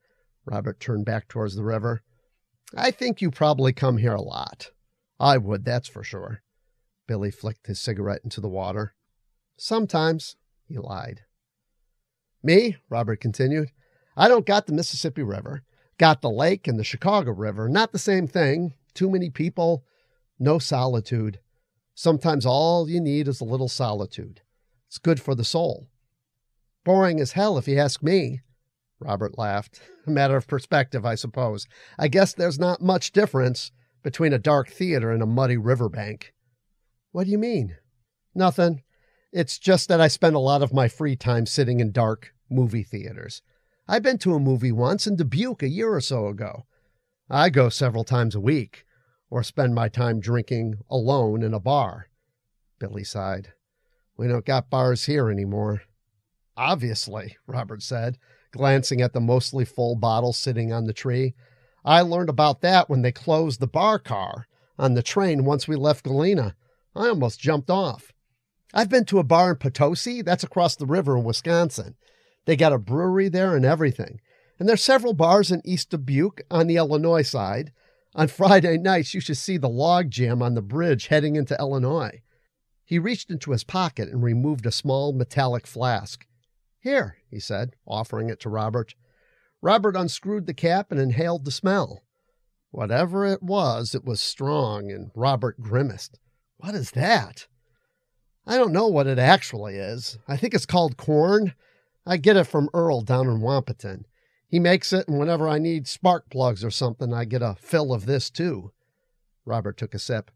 Robert 0.44 0.80
turned 0.80 1.06
back 1.06 1.28
towards 1.28 1.54
the 1.54 1.64
river. 1.64 2.02
I 2.76 2.90
think 2.90 3.23
you 3.23 3.30
probably 3.30 3.73
come 3.73 3.99
here 3.99 4.14
a 4.14 4.20
lot. 4.20 4.70
I 5.18 5.38
would, 5.38 5.64
that's 5.64 5.88
for 5.88 6.02
sure. 6.02 6.42
Billy 7.06 7.30
flicked 7.30 7.66
his 7.66 7.80
cigarette 7.80 8.20
into 8.25 8.40
the 8.40 8.49
water. 8.49 8.94
Sometimes, 9.56 10.37
he 10.66 10.78
lied. 10.78 11.23
Me, 12.42 12.76
Robert 12.88 13.20
continued, 13.20 13.70
I 14.16 14.28
don't 14.28 14.47
got 14.47 14.66
the 14.66 14.73
Mississippi 14.73 15.23
River. 15.23 15.62
Got 15.99 16.23
the 16.23 16.30
lake 16.30 16.66
and 16.66 16.78
the 16.78 16.85
Chicago 16.85 17.32
River. 17.32 17.68
Not 17.68 17.92
the 17.92 17.99
same 17.99 18.26
thing. 18.26 18.75
Too 18.94 19.11
many 19.11 19.28
people, 19.28 19.85
no 20.38 20.59
solitude. 20.59 21.40
Sometimes 21.94 22.47
all 22.47 22.88
you 22.88 23.00
need 23.00 23.28
is 23.28 23.40
a 23.40 23.44
little 23.44 23.68
solitude. 23.68 24.40
It's 24.90 24.99
good 24.99 25.23
for 25.23 25.37
the 25.37 25.44
soul. 25.44 25.87
Boring 26.82 27.20
as 27.20 27.32
hell, 27.32 27.56
if 27.56 27.68
you 27.68 27.78
ask 27.78 28.02
me. 28.02 28.40
Robert 28.99 29.38
laughed. 29.38 29.80
A 30.04 30.11
matter 30.11 30.37
of 30.37 30.49
perspective, 30.49 31.06
I 31.06 31.14
suppose. 31.14 31.68
I 31.97 32.09
guess 32.09 32.32
there's 32.35 32.59
not 32.59 32.82
much 32.82 33.12
difference 33.12 33.70
between 34.02 34.32
a 34.32 34.38
dark 34.38 34.68
theater 34.68 35.12
and 35.12 35.23
a 35.23 35.26
muddy 35.26 35.56
riverbank. 35.56 36.35
What 37.12 37.26
do 37.26 37.30
you 37.30 37.38
mean? 37.38 37.76
Nothing. 38.35 38.82
It's 39.32 39.61
just 39.61 39.88
that 39.88 40.00
I 40.00 40.09
spend 40.09 40.35
a 40.35 40.40
lot 40.40 40.61
of 40.61 40.73
my 40.73 40.88
free 40.88 41.14
time 41.14 41.47
sitting 41.47 41.78
in 41.78 41.92
dark 41.92 42.35
movie 42.50 42.82
theaters. 42.82 43.42
I've 43.87 44.02
been 44.02 44.18
to 44.18 44.35
a 44.35 44.40
movie 44.40 44.73
once 44.73 45.06
in 45.06 45.14
Dubuque 45.14 45.62
a 45.62 45.68
year 45.68 45.94
or 45.94 46.00
so 46.00 46.26
ago. 46.26 46.64
I 47.30 47.49
go 47.50 47.68
several 47.68 48.02
times 48.02 48.35
a 48.35 48.40
week, 48.40 48.85
or 49.30 49.44
spend 49.44 49.73
my 49.73 49.88
time 49.88 50.18
drinking 50.18 50.80
alone 50.90 51.44
in 51.44 51.54
a 51.54 51.61
bar. 51.61 52.09
Billy 52.80 53.04
sighed. 53.04 53.52
We 54.20 54.28
don't 54.28 54.44
got 54.44 54.68
bars 54.68 55.06
here 55.06 55.30
anymore. 55.30 55.80
Obviously, 56.54 57.38
Robert 57.46 57.82
said, 57.82 58.18
glancing 58.50 59.00
at 59.00 59.14
the 59.14 59.20
mostly 59.20 59.64
full 59.64 59.96
bottle 59.96 60.34
sitting 60.34 60.74
on 60.74 60.84
the 60.84 60.92
tree. 60.92 61.32
I 61.86 62.02
learned 62.02 62.28
about 62.28 62.60
that 62.60 62.90
when 62.90 63.00
they 63.00 63.12
closed 63.12 63.60
the 63.60 63.66
bar 63.66 63.98
car 63.98 64.46
on 64.78 64.92
the 64.92 65.02
train 65.02 65.46
once 65.46 65.66
we 65.66 65.74
left 65.74 66.04
Galena. 66.04 66.54
I 66.94 67.08
almost 67.08 67.40
jumped 67.40 67.70
off. 67.70 68.12
I've 68.74 68.90
been 68.90 69.06
to 69.06 69.20
a 69.20 69.24
bar 69.24 69.52
in 69.52 69.56
Potosi, 69.56 70.20
that's 70.20 70.44
across 70.44 70.76
the 70.76 70.84
river 70.84 71.16
in 71.16 71.24
Wisconsin. 71.24 71.96
They 72.44 72.56
got 72.56 72.74
a 72.74 72.78
brewery 72.78 73.30
there 73.30 73.56
and 73.56 73.64
everything. 73.64 74.20
And 74.58 74.68
there's 74.68 74.82
several 74.82 75.14
bars 75.14 75.50
in 75.50 75.62
East 75.64 75.88
Dubuque 75.88 76.42
on 76.50 76.66
the 76.66 76.76
Illinois 76.76 77.22
side. 77.22 77.72
On 78.14 78.28
Friday 78.28 78.76
nights, 78.76 79.14
you 79.14 79.20
should 79.22 79.38
see 79.38 79.56
the 79.56 79.70
log 79.70 80.10
jam 80.10 80.42
on 80.42 80.52
the 80.52 80.60
bridge 80.60 81.06
heading 81.06 81.36
into 81.36 81.56
Illinois. 81.58 82.20
He 82.90 82.99
reached 82.99 83.30
into 83.30 83.52
his 83.52 83.62
pocket 83.62 84.09
and 84.09 84.20
removed 84.20 84.66
a 84.66 84.73
small 84.73 85.12
metallic 85.12 85.64
flask. 85.64 86.26
Here, 86.80 87.18
he 87.30 87.38
said, 87.38 87.76
offering 87.87 88.28
it 88.28 88.40
to 88.40 88.49
Robert. 88.49 88.97
Robert 89.62 89.94
unscrewed 89.94 90.49
the 90.49 90.54
cap 90.54 90.90
and 90.90 90.99
inhaled 90.99 91.44
the 91.44 91.52
smell. 91.52 92.02
Whatever 92.73 93.25
it 93.25 93.44
was, 93.44 93.94
it 93.94 94.04
was 94.04 94.20
strong, 94.20 94.90
and 94.90 95.12
Robert 95.14 95.61
grimaced. 95.61 96.18
What 96.56 96.75
is 96.75 96.90
that? 96.90 97.47
I 98.44 98.56
don't 98.56 98.73
know 98.73 98.88
what 98.88 99.06
it 99.06 99.20
actually 99.20 99.76
is. 99.76 100.18
I 100.26 100.37
think 100.37 100.52
it's 100.52 100.66
called 100.66 100.97
corn. 100.97 101.54
I 102.04 102.16
get 102.16 102.37
it 102.37 102.49
from 102.49 102.70
Earl 102.75 103.02
down 103.02 103.28
in 103.28 103.38
Wahpeton. 103.38 104.02
He 104.49 104.59
makes 104.59 104.92
it, 104.92 105.06
and 105.06 105.16
whenever 105.16 105.49
I 105.49 105.61
need 105.61 105.87
spark 105.87 106.28
plugs 106.28 106.64
or 106.64 106.73
something, 106.73 107.14
I 107.14 107.25
get 107.25 107.40
a 107.40 107.54
fill 107.61 107.92
of 107.92 108.06
this 108.06 108.30
too. 108.30 108.73
Robert 109.44 109.76
took 109.76 109.94
a 109.94 110.00
sip. 110.00 110.32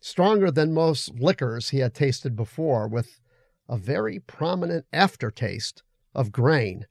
Stronger 0.00 0.50
than 0.50 0.72
most 0.72 1.14
liquors 1.14 1.70
he 1.70 1.78
had 1.78 1.94
tasted 1.94 2.34
before, 2.34 2.88
with 2.88 3.20
a 3.68 3.76
very 3.76 4.18
prominent 4.18 4.86
aftertaste 4.92 5.82
of 6.14 6.32
grain. 6.32 6.86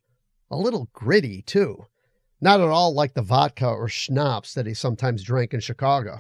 A 0.52 0.58
little 0.58 0.90
gritty, 0.94 1.42
too. 1.42 1.88
Not 2.40 2.62
at 2.62 2.70
all 2.70 2.94
like 2.94 3.16
the 3.16 3.22
vodka 3.22 3.68
or 3.68 3.90
schnapps 3.90 4.54
that 4.54 4.66
he 4.66 4.74
sometimes 4.74 5.24
drank 5.24 5.54
in 5.54 5.60
Chicago. 5.60 6.20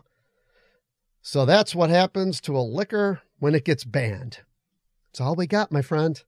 So 1.22 1.46
that's 1.46 1.76
what 1.76 1.90
happens 1.90 2.42
to 2.42 2.58
a 2.58 2.62
liquor 2.62 3.22
when 3.40 3.56
it 3.56 3.66
gets 3.66 3.84
banned. 3.84 4.40
It's 5.12 5.22
all 5.22 5.36
we 5.36 5.48
got, 5.48 5.72
my 5.72 5.82
friend. 5.82 6.22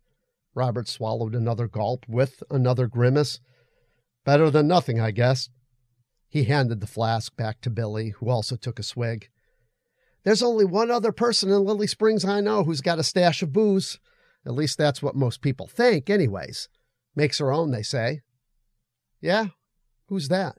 Robert 0.54 0.88
swallowed 0.88 1.34
another 1.34 1.68
gulp 1.68 2.06
with 2.08 2.44
another 2.50 2.88
grimace. 2.88 3.40
Better 4.26 4.50
than 4.50 4.68
nothing, 4.68 5.00
I 5.00 5.12
guess. 5.12 5.50
He 6.30 6.46
handed 6.46 6.80
the 6.80 6.88
flask 6.88 7.36
back 7.36 7.62
to 7.62 7.70
Billy, 7.70 8.10
who 8.10 8.30
also 8.30 8.56
took 8.56 8.80
a 8.80 8.84
swig. 8.84 9.30
There's 10.24 10.44
only 10.44 10.66
one 10.66 10.92
other 10.92 11.12
person 11.12 11.50
in 11.50 11.64
Lily 11.64 11.88
Springs 11.88 12.24
I 12.24 12.42
know 12.42 12.64
who's 12.64 12.82
got 12.82 13.00
a 13.00 13.04
stash 13.04 13.42
of 13.42 13.54
booze. 13.54 14.00
At 14.46 14.54
least 14.54 14.78
that's 14.78 15.02
what 15.02 15.16
most 15.16 15.42
people 15.42 15.68
think, 15.68 16.10
anyways. 16.10 16.70
Makes 17.16 17.40
her 17.40 17.52
own, 17.52 17.72
they 17.72 17.84
say. 17.84 18.22
Yeah? 19.20 19.48
Who's 20.08 20.28
that? 20.28 20.56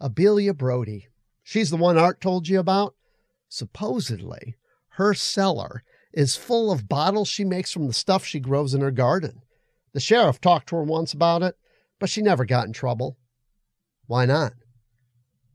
Abelia 0.00 0.56
Brody. 0.56 1.08
She's 1.42 1.70
the 1.70 1.76
one 1.76 1.98
Art 1.98 2.20
told 2.20 2.48
you 2.48 2.58
about? 2.58 2.94
Supposedly, 3.48 4.56
her 4.90 5.14
cellar 5.14 5.82
is 6.12 6.36
full 6.36 6.70
of 6.70 6.88
bottles 6.88 7.28
she 7.28 7.44
makes 7.44 7.72
from 7.72 7.86
the 7.86 7.92
stuff 7.92 8.24
she 8.24 8.40
grows 8.40 8.74
in 8.74 8.80
her 8.80 8.90
garden. 8.90 9.42
The 9.92 10.00
sheriff 10.00 10.40
talked 10.40 10.68
to 10.68 10.76
her 10.76 10.82
once 10.82 11.12
about 11.12 11.42
it, 11.42 11.56
but 11.98 12.10
she 12.10 12.22
never 12.22 12.44
got 12.44 12.66
in 12.66 12.72
trouble. 12.72 13.16
Why 14.06 14.26
not? 14.26 14.52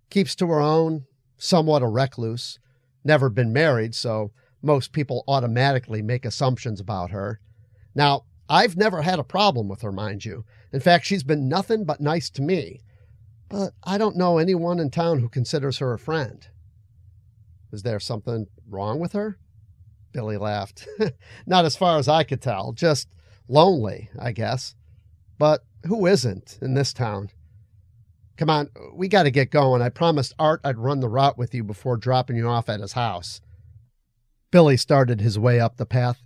Keeps 0.10 0.36
to 0.36 0.48
her 0.48 0.60
own, 0.60 1.06
somewhat 1.38 1.82
a 1.82 1.88
recluse, 1.88 2.60
never 3.04 3.30
been 3.30 3.54
married, 3.54 3.96
so 3.96 4.32
most 4.62 4.92
people 4.94 5.24
automatically 5.28 6.02
make 6.02 6.26
assumptions 6.26 6.80
about 6.80 7.12
her. 7.12 7.40
Now, 7.94 8.26
I've 8.50 8.78
never 8.78 9.02
had 9.02 9.20
a 9.20 9.24
problem 9.24 9.68
with 9.68 9.82
her, 9.82 9.92
mind 9.92 10.26
you. 10.26 10.46
In 10.72 10.80
fact, 10.80 11.06
she's 11.06 11.24
been 11.24 11.48
nothing 11.48 11.86
but 11.86 12.02
nice 12.02 12.30
to 12.32 12.42
me. 12.42 12.82
But 13.50 13.74
I 13.84 13.98
don't 13.98 14.18
know 14.18 14.38
anyone 14.38 14.80
in 14.80 14.90
town 14.90 15.20
who 15.20 15.30
considers 15.30 15.78
her 15.78 15.94
a 15.94 16.00
friend. 16.00 16.48
Is 17.72 17.84
there 17.84 18.00
something 18.00 18.48
wrong 18.70 19.00
with 19.00 19.14
her? 19.14 19.38
Billy 20.12 20.38
laughed. 20.38 20.88
Not 21.46 21.66
as 21.66 21.76
far 21.76 21.98
as 21.98 22.08
I 22.08 22.24
could 22.24 22.42
tell, 22.42 22.72
just 22.72 23.08
lonely, 23.48 24.10
I 24.20 24.32
guess. 24.32 24.76
But 25.38 25.66
who 25.86 26.06
isn't 26.06 26.60
in 26.62 26.74
this 26.74 26.94
town? 26.94 27.30
Come 28.44 28.50
on, 28.50 28.70
we 28.94 29.08
got 29.08 29.24
to 29.24 29.32
get 29.32 29.52
going. 29.52 29.82
I 29.82 29.88
promised 29.88 30.34
Art 30.38 30.60
I'd 30.66 30.78
run 30.78 31.00
the 31.00 31.08
route 31.08 31.38
with 31.38 31.56
you 31.56 31.64
before 31.64 31.96
dropping 31.96 32.36
you 32.36 32.50
off 32.50 32.68
at 32.68 32.82
his 32.82 32.92
house. 32.92 33.40
Billy 34.52 34.76
started 34.76 35.22
his 35.22 35.40
way 35.40 35.62
up 35.62 35.78
the 35.78 35.86
path. 35.86 36.22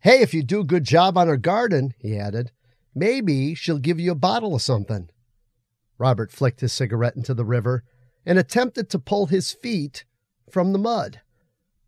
Hey, 0.00 0.20
if 0.20 0.34
you 0.34 0.42
do 0.42 0.60
a 0.60 0.64
good 0.64 0.84
job 0.84 1.16
on 1.16 1.28
her 1.28 1.38
garden, 1.38 1.94
he 1.96 2.18
added, 2.18 2.52
maybe 2.94 3.54
she'll 3.54 3.78
give 3.78 3.98
you 3.98 4.12
a 4.12 4.14
bottle 4.14 4.54
of 4.54 4.60
something. 4.60 5.08
Robert 5.96 6.30
flicked 6.30 6.60
his 6.60 6.74
cigarette 6.74 7.16
into 7.16 7.32
the 7.32 7.42
river 7.42 7.84
and 8.26 8.38
attempted 8.38 8.90
to 8.90 8.98
pull 8.98 9.24
his 9.24 9.52
feet 9.52 10.04
from 10.50 10.74
the 10.74 10.78
mud. 10.78 11.22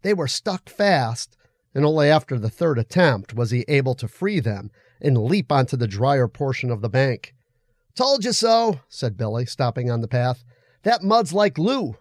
They 0.01 0.15
were 0.15 0.29
stuck 0.29 0.71
fast, 0.71 1.37
and 1.75 1.85
only 1.85 2.09
after 2.09 2.39
the 2.39 2.49
third 2.49 2.79
attempt 2.79 3.35
was 3.35 3.51
he 3.51 3.67
able 3.69 3.95
to 3.97 4.09
free 4.09 4.41
them 4.41 4.71
and 4.99 5.25
leap 5.25 5.53
onto 5.53 5.77
the 5.77 5.87
drier 5.87 6.27
portion 6.27 6.71
of 6.71 6.81
the 6.81 6.89
bank. 6.89 7.35
Told 7.95 8.25
you 8.25 8.33
so, 8.33 8.81
said 8.89 9.17
Billy, 9.17 9.47
stopping 9.47 9.91
on 9.91 10.01
the 10.01 10.09
path. 10.09 10.45
That 10.83 11.03
mud's 11.03 11.33
like 11.33 11.55
glue. 11.55 11.97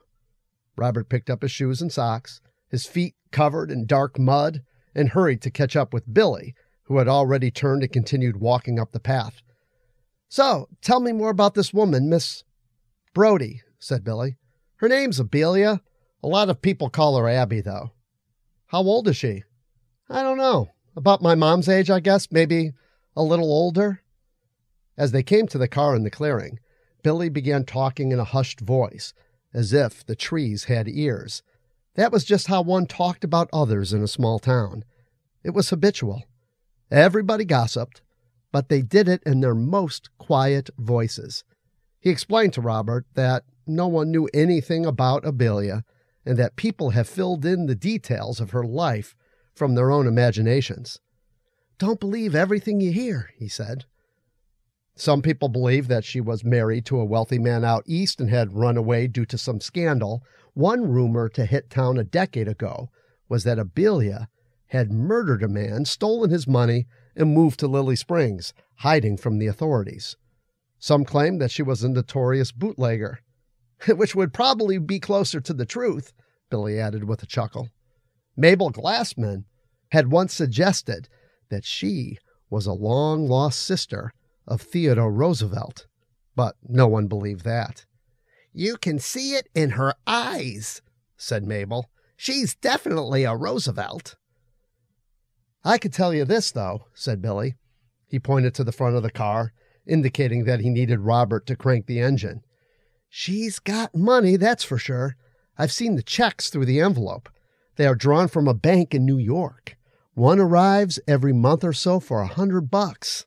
Robert 0.75 1.07
picked 1.07 1.29
up 1.29 1.43
his 1.43 1.51
shoes 1.51 1.81
and 1.81 1.91
socks, 1.91 2.41
his 2.69 2.87
feet 2.87 3.13
covered 3.31 3.69
in 3.69 3.85
dark 3.85 4.17
mud, 4.17 4.63
and 4.95 5.09
hurried 5.09 5.41
to 5.43 5.51
catch 5.51 5.75
up 5.75 5.93
with 5.93 6.11
Billy, 6.11 6.55
who 6.83 6.97
had 6.97 7.07
already 7.07 7.51
turned 7.51 7.83
and 7.83 7.91
continued 7.91 8.37
walking 8.37 8.79
up 8.79 8.91
the 8.91 8.99
path. 8.99 9.41
So, 10.29 10.67
tell 10.81 10.99
me 10.99 11.11
more 11.11 11.29
about 11.29 11.53
this 11.53 11.73
woman, 11.73 12.09
Miss 12.09 12.43
Brody, 13.13 13.61
said 13.79 14.03
Billy. 14.03 14.37
Her 14.77 14.89
name's 14.89 15.19
Abelia. 15.19 15.81
A 16.23 16.27
lot 16.27 16.49
of 16.49 16.61
people 16.61 16.89
call 16.89 17.17
her 17.17 17.29
Abby, 17.29 17.61
though. 17.61 17.91
How 18.67 18.79
old 18.79 19.07
is 19.07 19.17
she? 19.17 19.43
I 20.09 20.23
don't 20.23 20.37
know. 20.37 20.69
About 20.95 21.21
my 21.21 21.35
mom's 21.35 21.69
age, 21.69 21.89
I 21.89 21.99
guess, 21.99 22.31
maybe 22.31 22.71
a 23.15 23.23
little 23.23 23.51
older. 23.51 24.01
As 24.97 25.11
they 25.11 25.23
came 25.23 25.47
to 25.47 25.57
the 25.57 25.67
car 25.67 25.95
in 25.95 26.03
the 26.03 26.09
clearing, 26.09 26.59
Billy 27.01 27.29
began 27.29 27.65
talking 27.65 28.11
in 28.11 28.19
a 28.19 28.23
hushed 28.23 28.59
voice, 28.59 29.13
as 29.53 29.73
if 29.73 30.05
the 30.05 30.15
trees 30.15 30.65
had 30.65 30.87
ears. 30.87 31.43
That 31.95 32.11
was 32.11 32.23
just 32.23 32.47
how 32.47 32.61
one 32.61 32.85
talked 32.85 33.23
about 33.23 33.49
others 33.51 33.93
in 33.93 34.01
a 34.01 34.07
small 34.07 34.39
town. 34.39 34.83
It 35.43 35.51
was 35.51 35.69
habitual. 35.69 36.23
Everybody 36.89 37.45
gossiped, 37.45 38.01
but 38.51 38.69
they 38.69 38.81
did 38.81 39.09
it 39.09 39.21
in 39.25 39.41
their 39.41 39.55
most 39.55 40.09
quiet 40.17 40.69
voices. 40.77 41.43
He 41.99 42.09
explained 42.09 42.53
to 42.53 42.61
Robert 42.61 43.05
that 43.15 43.43
no 43.65 43.87
one 43.87 44.11
knew 44.11 44.29
anything 44.33 44.85
about 44.85 45.23
Abelia 45.23 45.83
and 46.25 46.37
that 46.37 46.55
people 46.55 46.91
have 46.91 47.07
filled 47.07 47.45
in 47.45 47.65
the 47.65 47.75
details 47.75 48.39
of 48.39 48.51
her 48.51 48.63
life 48.63 49.15
from 49.53 49.75
their 49.75 49.91
own 49.91 50.07
imaginations. 50.07 50.99
Don't 51.77 51.99
believe 51.99 52.35
everything 52.35 52.79
you 52.79 52.91
hear, 52.91 53.31
he 53.37 53.47
said. 53.47 53.85
Some 54.95 55.23
people 55.23 55.49
believe 55.49 55.87
that 55.87 56.05
she 56.05 56.21
was 56.21 56.43
married 56.43 56.85
to 56.85 56.99
a 56.99 57.05
wealthy 57.05 57.39
man 57.39 57.65
out 57.65 57.83
east 57.87 58.21
and 58.21 58.29
had 58.29 58.53
run 58.53 58.77
away 58.77 59.07
due 59.07 59.25
to 59.25 59.37
some 59.37 59.59
scandal. 59.59 60.23
One 60.53 60.87
rumor 60.87 61.29
to 61.29 61.45
hit 61.45 61.69
town 61.69 61.97
a 61.97 62.03
decade 62.03 62.47
ago 62.47 62.89
was 63.27 63.43
that 63.43 63.57
Abelia 63.57 64.27
had 64.67 64.91
murdered 64.91 65.41
a 65.41 65.47
man, 65.47 65.85
stolen 65.85 66.29
his 66.29 66.47
money, 66.47 66.87
and 67.15 67.33
moved 67.33 67.59
to 67.59 67.67
Lily 67.67 67.95
Springs, 67.95 68.53
hiding 68.77 69.17
from 69.17 69.39
the 69.39 69.47
authorities. 69.47 70.15
Some 70.77 71.05
claim 71.05 71.39
that 71.39 71.51
she 71.51 71.63
was 71.63 71.83
a 71.83 71.89
notorious 71.89 72.51
bootlegger, 72.51 73.19
which 73.87 74.15
would 74.15 74.33
probably 74.33 74.77
be 74.77 74.99
closer 74.99 75.41
to 75.41 75.53
the 75.53 75.65
truth, 75.65 76.13
Billy 76.49 76.79
added 76.79 77.05
with 77.05 77.23
a 77.23 77.27
chuckle. 77.27 77.69
Mabel 78.37 78.71
Glassman 78.71 79.45
had 79.91 80.11
once 80.11 80.33
suggested 80.33 81.09
that 81.49 81.65
she 81.65 82.19
was 82.49 82.67
a 82.67 82.73
long 82.73 83.27
lost 83.27 83.59
sister 83.59 84.13
of 84.47 84.61
Theodore 84.61 85.11
Roosevelt, 85.11 85.87
but 86.35 86.55
no 86.67 86.87
one 86.87 87.07
believed 87.07 87.43
that. 87.45 87.85
You 88.51 88.77
can 88.77 88.99
see 88.99 89.35
it 89.35 89.47
in 89.55 89.71
her 89.71 89.95
eyes, 90.05 90.81
said 91.17 91.47
Mabel. 91.47 91.89
She's 92.15 92.55
definitely 92.55 93.23
a 93.23 93.35
Roosevelt. 93.35 94.15
I 95.63 95.77
could 95.77 95.93
tell 95.93 96.13
you 96.13 96.25
this, 96.25 96.51
though, 96.51 96.85
said 96.93 97.21
Billy. 97.21 97.55
He 98.07 98.19
pointed 98.19 98.53
to 98.55 98.63
the 98.63 98.71
front 98.71 98.95
of 98.95 99.03
the 99.03 99.11
car, 99.11 99.53
indicating 99.87 100.45
that 100.45 100.59
he 100.59 100.69
needed 100.69 100.99
Robert 100.99 101.47
to 101.47 101.55
crank 101.55 101.87
the 101.87 101.99
engine. 101.99 102.41
She's 103.09 103.59
got 103.59 103.95
money, 103.95 104.35
that's 104.37 104.63
for 104.63 104.77
sure. 104.77 105.15
I've 105.57 105.71
seen 105.71 105.95
the 105.95 106.03
checks 106.03 106.49
through 106.49 106.65
the 106.65 106.81
envelope. 106.81 107.29
They 107.75 107.85
are 107.85 107.95
drawn 107.95 108.27
from 108.27 108.47
a 108.47 108.53
bank 108.53 108.93
in 108.93 109.05
New 109.05 109.17
York. 109.17 109.77
One 110.13 110.39
arrives 110.39 110.99
every 111.07 111.33
month 111.33 111.63
or 111.63 111.73
so 111.73 111.99
for 111.99 112.21
a 112.21 112.27
hundred 112.27 112.69
bucks. 112.69 113.25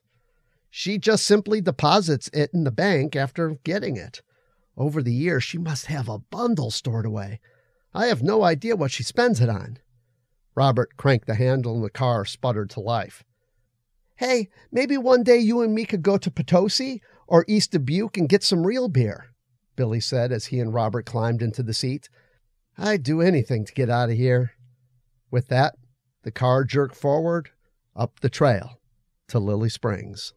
She 0.79 0.99
just 0.99 1.25
simply 1.25 1.59
deposits 1.59 2.29
it 2.33 2.51
in 2.53 2.63
the 2.63 2.69
bank 2.69 3.15
after 3.15 3.57
getting 3.63 3.97
it. 3.97 4.21
Over 4.77 5.01
the 5.01 5.11
years, 5.11 5.43
she 5.43 5.57
must 5.57 5.87
have 5.87 6.07
a 6.07 6.19
bundle 6.19 6.69
stored 6.69 7.07
away. 7.07 7.39
I 7.95 8.05
have 8.05 8.21
no 8.21 8.43
idea 8.43 8.75
what 8.75 8.91
she 8.91 9.01
spends 9.01 9.41
it 9.41 9.49
on. 9.49 9.79
Robert 10.53 10.95
cranked 10.95 11.25
the 11.25 11.33
handle 11.33 11.73
and 11.73 11.83
the 11.83 11.89
car 11.89 12.25
sputtered 12.25 12.69
to 12.69 12.79
life. 12.79 13.23
Hey, 14.17 14.49
maybe 14.71 14.99
one 14.99 15.23
day 15.23 15.39
you 15.39 15.61
and 15.61 15.73
me 15.73 15.83
could 15.83 16.03
go 16.03 16.15
to 16.15 16.29
Potosi 16.29 17.01
or 17.25 17.43
East 17.47 17.71
Dubuque 17.71 18.15
and 18.15 18.29
get 18.29 18.43
some 18.43 18.63
real 18.63 18.87
beer, 18.87 19.33
Billy 19.75 19.99
said 19.99 20.31
as 20.31 20.45
he 20.45 20.59
and 20.59 20.71
Robert 20.71 21.07
climbed 21.07 21.41
into 21.41 21.63
the 21.63 21.73
seat. 21.73 22.07
I'd 22.77 23.01
do 23.01 23.19
anything 23.19 23.65
to 23.65 23.73
get 23.73 23.89
out 23.89 24.11
of 24.11 24.15
here. 24.15 24.51
With 25.31 25.47
that, 25.47 25.73
the 26.21 26.29
car 26.31 26.63
jerked 26.63 26.95
forward 26.95 27.49
up 27.95 28.19
the 28.19 28.29
trail 28.29 28.79
to 29.29 29.39
Lily 29.39 29.69
Springs. 29.69 30.33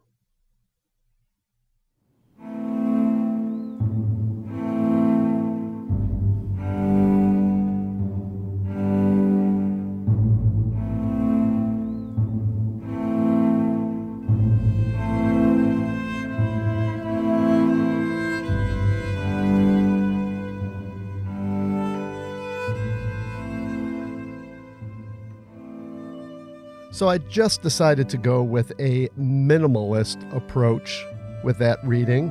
So 27.00 27.08
I 27.08 27.16
just 27.16 27.62
decided 27.62 28.10
to 28.10 28.18
go 28.18 28.42
with 28.42 28.72
a 28.78 29.08
minimalist 29.18 30.20
approach 30.36 31.02
with 31.42 31.56
that 31.56 31.78
reading. 31.82 32.28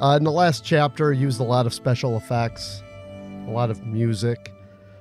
Uh, 0.00 0.16
in 0.16 0.24
the 0.24 0.32
last 0.32 0.64
chapter, 0.64 1.12
I 1.12 1.16
used 1.16 1.38
a 1.38 1.44
lot 1.44 1.66
of 1.66 1.72
special 1.72 2.16
effects, 2.16 2.82
a 3.46 3.52
lot 3.52 3.70
of 3.70 3.86
music. 3.86 4.52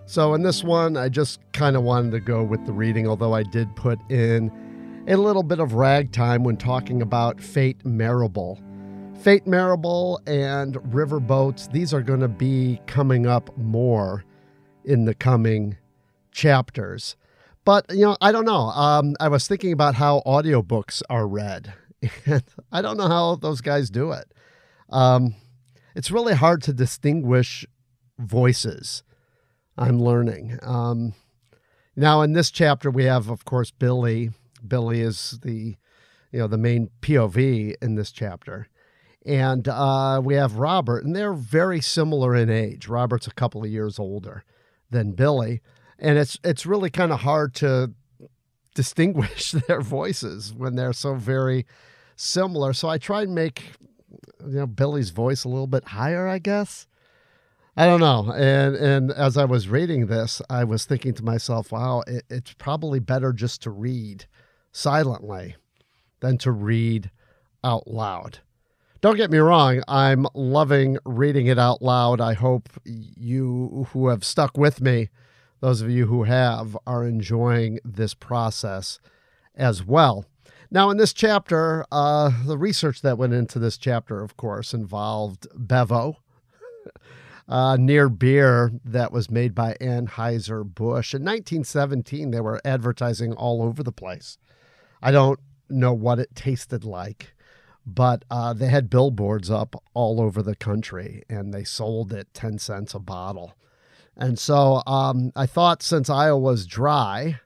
So 0.06 0.36
in 0.36 0.44
this 0.44 0.64
one, 0.64 0.98
I 0.98 1.10
just 1.10 1.40
kind 1.52 1.76
of 1.76 1.82
wanted 1.82 2.12
to 2.12 2.20
go 2.20 2.44
with 2.44 2.64
the 2.68 2.74
reading, 2.74 3.08
although 3.08 3.34
I 3.34 3.42
did 3.42 3.76
put 3.76 3.98
in 4.12 4.52
a 5.08 5.18
little 5.18 5.42
bit 5.42 5.58
of 5.58 5.74
ragtime 5.74 6.44
when 6.44 6.58
talking 6.58 7.02
about 7.02 7.42
Fate 7.42 7.84
Marable. 7.84 8.60
Fate 9.20 9.48
Marable 9.48 10.22
and 10.28 10.76
Riverboats, 10.76 11.72
these 11.72 11.92
are 11.92 12.04
going 12.04 12.20
to 12.20 12.28
be 12.28 12.80
coming 12.86 13.26
up 13.26 13.58
more 13.58 14.24
in 14.86 15.06
the 15.06 15.16
coming 15.16 15.76
chapters. 16.32 17.16
But, 17.64 17.86
you 17.92 18.06
know, 18.06 18.18
I 18.22 18.32
don't 18.32 18.46
know. 18.46 18.70
Um, 18.70 19.16
I 19.20 19.28
was 19.28 19.48
thinking 19.48 19.72
about 19.72 19.96
how 19.96 20.24
audiobooks 20.26 21.02
are 21.10 21.28
read, 21.28 21.74
and 22.26 22.44
I 22.72 22.82
don't 22.82 22.98
know 22.98 23.08
how 23.08 23.36
those 23.36 23.62
guys 23.62 23.90
do 23.90 24.12
it. 24.12 24.34
Um, 24.90 25.36
it's 25.96 26.12
really 26.12 26.34
hard 26.34 26.64
to 26.64 26.74
distinguish 26.74 27.66
voices. 28.18 29.04
I'm 29.78 30.00
learning. 30.00 30.60
Um, 30.64 31.14
now, 31.96 32.22
in 32.22 32.34
this 32.34 32.52
chapter, 32.52 32.90
we 32.90 33.06
have, 33.06 33.30
of 33.30 33.46
course, 33.46 33.72
Billy. 33.72 34.32
Billy 34.66 35.02
is 35.02 35.40
the, 35.44 35.76
you 36.32 36.40
know, 36.40 36.48
the 36.48 36.58
main 36.58 36.90
POV 37.02 37.76
in 37.82 37.96
this 37.96 38.12
chapter, 38.12 38.68
and 39.26 39.68
uh, 39.68 40.20
we 40.24 40.36
have 40.36 40.56
Robert, 40.56 41.04
and 41.04 41.16
they're 41.16 41.34
very 41.34 41.82
similar 41.82 42.36
in 42.36 42.50
age. 42.50 42.88
Robert's 42.88 43.28
a 43.28 43.34
couple 43.34 43.64
of 43.64 43.70
years 43.70 44.00
older 44.00 44.44
than 44.90 45.12
Billy 45.12 45.62
and 46.02 46.18
it's 46.18 46.38
it's 46.44 46.66
really 46.66 46.90
kind 46.90 47.14
of 47.14 47.22
hard 47.22 47.54
to 47.56 47.94
distinguish 48.74 49.52
their 49.68 49.82
voices 49.82 50.54
when 50.54 50.76
they're 50.76 50.94
so 50.94 51.16
very 51.16 51.66
similar. 52.16 52.74
So 52.74 52.90
I 52.90 52.98
try 52.98 53.22
and 53.22 53.36
make 53.36 53.72
you 54.42 54.60
know 54.60 54.68
Billy's 54.68 55.12
voice 55.12 55.44
a 55.44 55.50
little 55.50 55.68
bit 55.68 55.86
higher, 55.86 56.28
I 56.28 56.40
guess. 56.40 56.88
I 57.78 57.86
don't 57.86 58.02
know. 58.02 58.34
And 58.34 58.76
and 58.76 59.12
as 59.12 59.38
I 59.38 59.46
was 59.46 59.70
reading 59.70 60.08
this, 60.08 60.42
I 60.50 60.64
was 60.64 60.84
thinking 60.84 61.14
to 61.14 61.24
myself, 61.24 61.72
wow, 61.72 62.04
it, 62.08 62.26
it's 62.30 62.54
probably 62.54 63.00
better 63.00 63.32
just 63.32 63.62
to 63.64 63.70
read 63.70 64.26
silently 64.72 65.56
than 66.20 66.38
to 66.40 66.52
read 66.52 67.12
out 67.64 67.88
loud. 67.88 68.40
Don't 69.02 69.18
get 69.18 69.32
me 69.32 69.40
wrong, 69.40 69.82
I'm 69.88 70.28
loving 70.36 70.98
reading 71.06 71.48
it 71.48 71.58
out 71.58 71.82
loud. 71.82 72.22
I 72.22 72.34
hope 72.34 72.70
you 72.86 73.88
who 73.92 74.10
have 74.10 74.24
stuck 74.24 74.58
with 74.58 74.80
me 74.80 75.10
those 75.62 75.82
of 75.82 75.90
you 75.90 76.08
who 76.08 76.24
have 76.24 76.78
are 76.86 77.06
enjoying 77.06 77.80
this 77.86 78.14
process 78.14 79.00
as 79.56 79.84
well. 79.84 80.26
Now, 80.70 80.90
in 80.90 80.98
this 80.98 81.14
chapter, 81.14 81.86
uh, 81.92 82.32
the 82.46 82.58
research 82.58 83.02
that 83.02 83.18
went 83.18 83.34
into 83.34 83.60
this 83.60 83.78
chapter, 83.78 84.22
of 84.22 84.38
course, 84.38 84.74
involved 84.74 85.48
Bevo, 85.54 86.18
uh, 87.48 87.78
near 87.78 88.10
beer 88.10 88.72
that 88.86 89.12
was 89.12 89.30
made 89.30 89.54
by 89.54 89.76
Anheuser-Busch. 89.82 91.14
In 91.14 91.24
1917, 91.24 92.32
they 92.32 92.40
were 92.40 92.62
advertising 92.64 93.34
all 93.34 93.62
over 93.62 93.84
the 93.84 93.92
place. 93.92 94.38
I 95.02 95.12
don't 95.12 95.40
know 95.70 95.94
what 95.94 96.20
it 96.20 96.36
tasted 96.36 96.86
like, 96.86 97.34
but 97.86 98.24
uh, 98.32 98.54
they 98.54 98.68
had 98.68 98.90
billboards 98.90 99.52
up 99.52 99.76
all 99.94 100.22
over 100.22 100.42
the 100.42 100.56
country 100.56 101.24
and 101.30 101.54
they 101.54 101.64
sold 101.64 102.14
it 102.14 102.34
10 102.34 102.60
cents 102.60 102.94
a 102.94 103.00
bottle. 103.00 103.56
And 104.18 104.38
so 104.38 104.82
um, 104.86 105.32
I 105.36 105.46
thought 105.46 105.84
since 105.84 106.10
Iowa 106.10 106.38
was 106.38 106.66
dry 106.66 107.40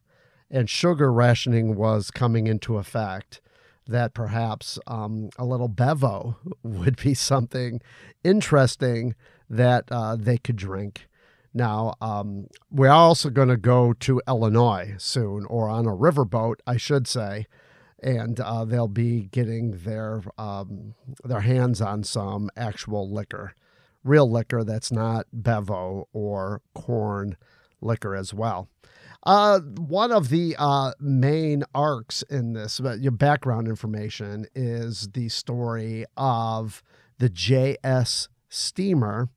and 0.49 0.69
sugar 0.69 1.11
rationing 1.11 1.75
was 1.75 2.11
coming 2.11 2.47
into 2.47 2.77
effect, 2.77 3.41
that 3.87 4.13
perhaps 4.13 4.79
um, 4.87 5.29
a 5.37 5.45
little 5.45 5.67
Bevo 5.67 6.37
would 6.63 6.97
be 6.97 7.13
something 7.13 7.81
interesting 8.23 9.15
that 9.49 9.85
uh, 9.91 10.15
they 10.15 10.37
could 10.37 10.55
drink. 10.55 11.07
Now, 11.53 11.93
um, 12.01 12.47
we're 12.69 12.89
also 12.89 13.29
going 13.29 13.47
to 13.47 13.57
go 13.57 13.93
to 13.93 14.21
Illinois 14.27 14.95
soon, 14.97 15.45
or 15.45 15.69
on 15.69 15.85
a 15.85 15.91
riverboat, 15.91 16.55
I 16.67 16.75
should 16.75 17.07
say, 17.07 17.45
and 18.03 18.39
uh, 18.41 18.65
they'll 18.65 18.89
be 18.89 19.29
getting 19.31 19.71
their 19.71 20.21
um, 20.37 20.95
their 21.23 21.39
hands 21.39 21.79
on 21.79 22.03
some 22.03 22.49
actual 22.57 23.09
liquor 23.09 23.55
real 24.05 24.31
liquor 24.31 24.63
that's 24.63 24.91
not 24.91 25.25
Bevo 25.33 26.07
or 26.13 26.61
corn 26.73 27.35
liquor 27.81 28.15
as 28.15 28.33
well. 28.33 28.69
Uh, 29.25 29.59
one 29.59 30.11
of 30.11 30.29
the 30.29 30.55
uh, 30.59 30.91
main 30.99 31.63
arcs 31.73 32.21
in 32.23 32.53
this, 32.53 32.79
uh, 32.79 32.95
your 32.99 33.11
background 33.11 33.67
information, 33.67 34.45
is 34.53 35.09
the 35.13 35.27
story 35.29 36.05
of 36.15 36.83
the 37.17 37.29
JS 37.29 38.27
steamer 38.49 39.29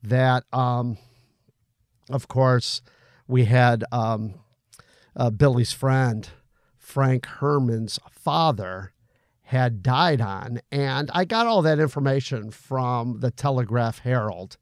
that, 0.00 0.44
um, 0.52 0.96
of 2.08 2.28
course, 2.28 2.82
we 3.26 3.46
had 3.46 3.82
um, 3.90 4.34
uh, 5.16 5.30
Billy's 5.30 5.72
friend, 5.72 6.28
Frank 6.78 7.26
Herman's 7.26 7.98
father, 8.10 8.92
had 9.52 9.82
died 9.82 10.20
on. 10.20 10.60
And 10.72 11.10
I 11.12 11.26
got 11.26 11.46
all 11.46 11.60
that 11.60 11.78
information 11.78 12.50
from 12.50 13.20
the 13.20 13.30
Telegraph 13.30 13.98
Herald. 13.98 14.56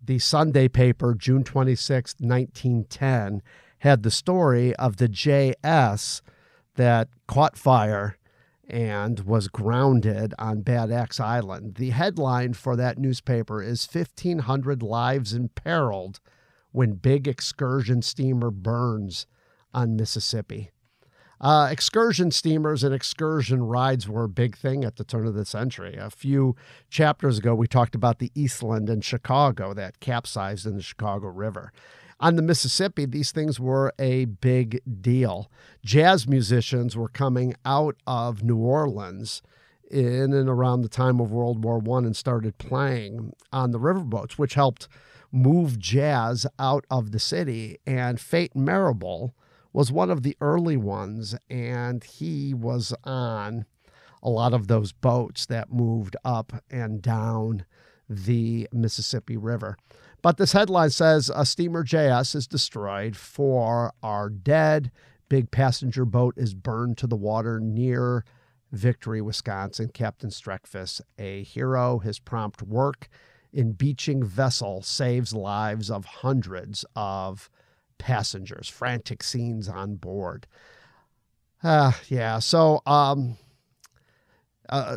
The 0.00 0.20
Sunday 0.20 0.68
paper, 0.68 1.12
June 1.12 1.42
26, 1.42 2.14
1910, 2.20 3.42
had 3.80 4.04
the 4.04 4.12
story 4.12 4.76
of 4.76 4.98
the 4.98 5.08
JS 5.08 6.22
that 6.76 7.08
caught 7.26 7.58
fire 7.58 8.16
and 8.68 9.20
was 9.20 9.48
grounded 9.48 10.34
on 10.38 10.62
Bad 10.62 10.92
Axe 10.92 11.18
Island. 11.18 11.74
The 11.74 11.90
headline 11.90 12.52
for 12.52 12.76
that 12.76 12.96
newspaper 12.96 13.60
is 13.60 13.88
1,500 13.90 14.84
Lives 14.84 15.32
Imperiled 15.32 16.20
when 16.70 16.92
Big 16.92 17.26
Excursion 17.26 18.02
Steamer 18.02 18.52
Burns 18.52 19.26
on 19.74 19.96
Mississippi. 19.96 20.70
Uh, 21.40 21.68
excursion 21.70 22.30
steamers 22.30 22.82
and 22.82 22.94
excursion 22.94 23.62
rides 23.62 24.08
were 24.08 24.24
a 24.24 24.28
big 24.28 24.56
thing 24.56 24.84
at 24.84 24.96
the 24.96 25.04
turn 25.04 25.26
of 25.26 25.34
the 25.34 25.44
century. 25.44 25.96
A 25.96 26.10
few 26.10 26.56
chapters 26.90 27.38
ago, 27.38 27.54
we 27.54 27.68
talked 27.68 27.94
about 27.94 28.18
the 28.18 28.32
Eastland 28.34 28.90
in 28.90 29.00
Chicago 29.00 29.72
that 29.74 30.00
capsized 30.00 30.66
in 30.66 30.76
the 30.76 30.82
Chicago 30.82 31.28
River. 31.28 31.72
On 32.20 32.34
the 32.34 32.42
Mississippi, 32.42 33.06
these 33.06 33.30
things 33.30 33.60
were 33.60 33.92
a 33.98 34.24
big 34.24 34.80
deal. 35.00 35.48
Jazz 35.84 36.26
musicians 36.26 36.96
were 36.96 37.08
coming 37.08 37.54
out 37.64 37.94
of 38.08 38.42
New 38.42 38.56
Orleans 38.56 39.40
in 39.88 40.32
and 40.32 40.48
around 40.48 40.82
the 40.82 40.88
time 40.88 41.20
of 41.20 41.30
World 41.30 41.64
War 41.64 41.80
I 41.80 41.98
and 41.98 42.16
started 42.16 42.58
playing 42.58 43.32
on 43.52 43.70
the 43.70 43.78
riverboats, 43.78 44.32
which 44.32 44.54
helped 44.54 44.88
move 45.30 45.78
jazz 45.78 46.44
out 46.58 46.84
of 46.90 47.12
the 47.12 47.20
city. 47.20 47.78
And 47.86 48.20
Fate 48.20 48.56
Marable 48.56 49.34
was 49.72 49.92
one 49.92 50.10
of 50.10 50.22
the 50.22 50.36
early 50.40 50.76
ones, 50.76 51.34
and 51.50 52.02
he 52.02 52.54
was 52.54 52.94
on 53.04 53.66
a 54.22 54.30
lot 54.30 54.52
of 54.52 54.66
those 54.66 54.92
boats 54.92 55.46
that 55.46 55.72
moved 55.72 56.16
up 56.24 56.52
and 56.70 57.00
down 57.02 57.64
the 58.08 58.68
Mississippi 58.72 59.36
River. 59.36 59.76
But 60.22 60.36
this 60.36 60.52
headline 60.52 60.90
says 60.90 61.30
a 61.34 61.46
steamer 61.46 61.84
JS 61.84 62.34
is 62.34 62.46
destroyed. 62.46 63.16
Four 63.16 63.92
are 64.02 64.28
dead. 64.30 64.90
big 65.28 65.50
passenger 65.50 66.04
boat 66.04 66.34
is 66.38 66.54
burned 66.54 66.96
to 66.98 67.06
the 67.06 67.16
water 67.16 67.60
near 67.60 68.24
Victory, 68.72 69.20
Wisconsin. 69.20 69.90
Captain 69.92 70.30
Streckfus, 70.30 71.00
a 71.18 71.42
hero, 71.42 71.98
his 71.98 72.18
prompt 72.18 72.62
work 72.62 73.08
in 73.52 73.72
beaching 73.72 74.22
vessel 74.24 74.82
saves 74.82 75.32
lives 75.32 75.90
of 75.90 76.04
hundreds 76.04 76.84
of 76.96 77.50
passengers. 77.98 78.68
Frantic 78.68 79.22
scenes 79.22 79.68
on 79.68 79.96
board. 79.96 80.46
Uh, 81.62 81.92
yeah, 82.08 82.38
so 82.38 82.80
um, 82.86 83.36
uh, 84.68 84.96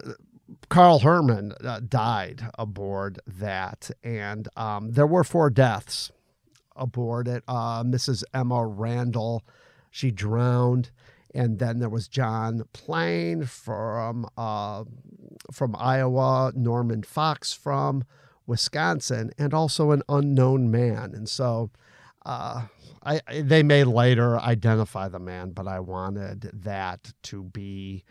Carl 0.70 1.00
Herman 1.00 1.54
uh, 1.64 1.80
died 1.80 2.50
aboard 2.58 3.20
that, 3.26 3.90
and 4.04 4.48
um, 4.56 4.92
there 4.92 5.08
were 5.08 5.24
four 5.24 5.50
deaths 5.50 6.12
aboard 6.76 7.28
it. 7.28 7.44
Uh, 7.48 7.84
Mrs. 7.84 8.24
Emma 8.34 8.66
Randall, 8.66 9.44
she 9.90 10.12
drowned, 10.12 10.92
and 11.34 11.60
then 11.60 11.80
there 11.80 11.90
was 11.90 12.08
John 12.08 12.64
Plain 12.74 13.46
from 13.46 14.28
uh, 14.38 14.84
from 15.52 15.76
Iowa, 15.78 16.52
Norman 16.56 17.04
Fox 17.04 17.54
from 17.54 18.04
Wisconsin, 18.46 19.32
and 19.38 19.54
also 19.54 19.92
an 19.92 20.04
unknown 20.10 20.70
man. 20.70 21.14
And 21.16 21.28
so, 21.28 21.72
uh, 22.26 22.64
I, 23.04 23.22
they 23.42 23.64
may 23.64 23.84
later 23.84 24.40
identify 24.40 25.08
the 25.08 25.20
man, 25.20 25.52
but 25.52 25.68
I 25.68 25.80
wanted 25.80 26.52
that 26.54 27.14
to 27.24 27.44
be 27.44 28.04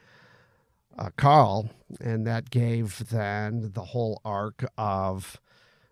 uh, 0.99 1.11
Carl, 1.16 1.70
and 2.01 2.27
that 2.27 2.51
gave 2.51 3.09
then 3.09 3.70
the 3.75 3.85
whole 3.85 4.20
arc 4.25 4.64
of 4.77 5.40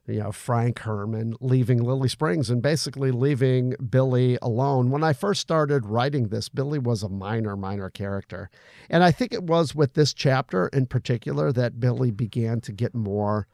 you 0.07 0.18
know 0.18 0.33
Frank 0.33 0.81
Herman 0.81 1.35
leaving 1.40 1.83
Lily 1.83 2.09
Springs 2.09 2.50
and 2.50 2.61
basically 2.61 3.12
leaving 3.12 3.74
Billy 3.88 4.37
alone. 4.42 4.90
When 4.90 5.04
I 5.04 5.12
first 5.12 5.40
started 5.40 5.87
writing 5.87 6.28
this, 6.28 6.48
Billy 6.48 6.78
was 6.78 7.04
a 7.04 7.09
minor 7.09 7.57
minor 7.57 7.90
character, 7.90 8.50
and 8.90 9.04
I 9.04 9.12
think 9.12 9.33
it 9.33 9.44
was 9.44 9.76
with 9.76 9.94
this 9.94 10.12
chapter 10.12 10.66
in 10.68 10.87
particular 10.87 11.52
that 11.52 11.78
Billy 11.78 12.11
began 12.11 12.61
to 12.62 12.72
get 12.72 12.94
more 12.94 13.46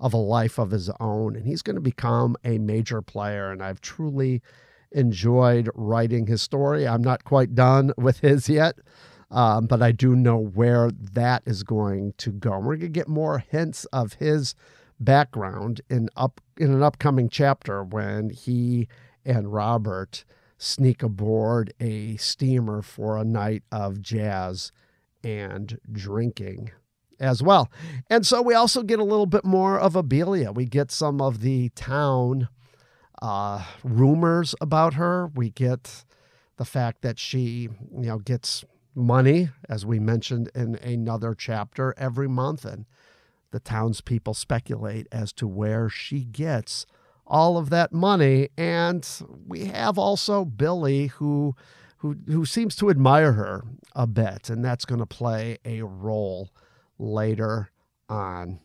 of 0.00 0.12
a 0.12 0.18
life 0.18 0.58
of 0.58 0.70
his 0.70 0.90
own, 1.00 1.36
and 1.36 1.46
he's 1.46 1.62
going 1.62 1.76
to 1.76 1.82
become 1.82 2.36
a 2.44 2.58
major 2.58 3.02
player. 3.02 3.50
And 3.50 3.62
I've 3.62 3.80
truly 3.80 4.42
enjoyed 4.92 5.68
writing 5.74 6.26
his 6.26 6.42
story. 6.42 6.86
I'm 6.86 7.02
not 7.02 7.24
quite 7.24 7.54
done 7.54 7.92
with 7.96 8.20
his 8.20 8.48
yet, 8.48 8.76
um, 9.30 9.66
but 9.66 9.82
I 9.82 9.92
do 9.92 10.16
know 10.16 10.38
where 10.38 10.90
that 10.90 11.42
is 11.46 11.62
going 11.62 12.14
to 12.18 12.30
go. 12.30 12.54
And 12.54 12.66
We're 12.66 12.76
going 12.76 12.92
to 12.92 13.00
get 13.00 13.08
more 13.08 13.38
hints 13.38 13.84
of 13.86 14.14
his 14.14 14.54
background 15.00 15.80
in 15.88 16.08
up 16.16 16.40
in 16.56 16.72
an 16.72 16.82
upcoming 16.82 17.28
chapter 17.28 17.84
when 17.84 18.30
he 18.30 18.88
and 19.24 19.52
Robert 19.52 20.24
sneak 20.56 21.02
aboard 21.02 21.72
a 21.78 22.16
steamer 22.16 22.82
for 22.82 23.16
a 23.16 23.24
night 23.24 23.62
of 23.70 24.02
jazz 24.02 24.72
and 25.22 25.78
drinking 25.92 26.72
as 27.20 27.42
well. 27.42 27.70
And 28.08 28.26
so 28.26 28.42
we 28.42 28.54
also 28.54 28.82
get 28.82 28.98
a 28.98 29.04
little 29.04 29.26
bit 29.26 29.44
more 29.44 29.78
of 29.78 29.94
Abelia. 29.94 30.54
We 30.54 30.64
get 30.64 30.90
some 30.90 31.20
of 31.20 31.40
the 31.40 31.70
town 31.70 32.48
uh, 33.20 33.64
rumors 33.82 34.54
about 34.60 34.94
her. 34.94 35.30
We 35.34 35.50
get 35.50 36.04
the 36.56 36.64
fact 36.64 37.02
that 37.02 37.18
she, 37.18 37.68
you 37.92 38.06
know, 38.06 38.18
gets 38.18 38.64
money, 38.94 39.50
as 39.68 39.86
we 39.86 39.98
mentioned 39.98 40.50
in 40.54 40.76
another 40.76 41.34
chapter, 41.34 41.94
every 41.96 42.28
month. 42.28 42.64
And 42.64 42.86
the 43.50 43.60
townspeople 43.60 44.34
speculate 44.34 45.06
as 45.10 45.32
to 45.34 45.46
where 45.46 45.88
she 45.88 46.24
gets 46.24 46.86
all 47.26 47.58
of 47.58 47.70
that 47.70 47.92
money. 47.92 48.48
And 48.56 49.08
we 49.46 49.66
have 49.66 49.98
also 49.98 50.44
Billy, 50.44 51.08
who 51.08 51.54
who 51.98 52.16
who 52.26 52.44
seems 52.44 52.76
to 52.76 52.90
admire 52.90 53.32
her 53.32 53.64
a 53.94 54.06
bit, 54.06 54.50
and 54.50 54.64
that's 54.64 54.84
going 54.84 55.00
to 55.00 55.06
play 55.06 55.58
a 55.64 55.82
role 55.82 56.50
later 56.98 57.70
on. 58.08 58.60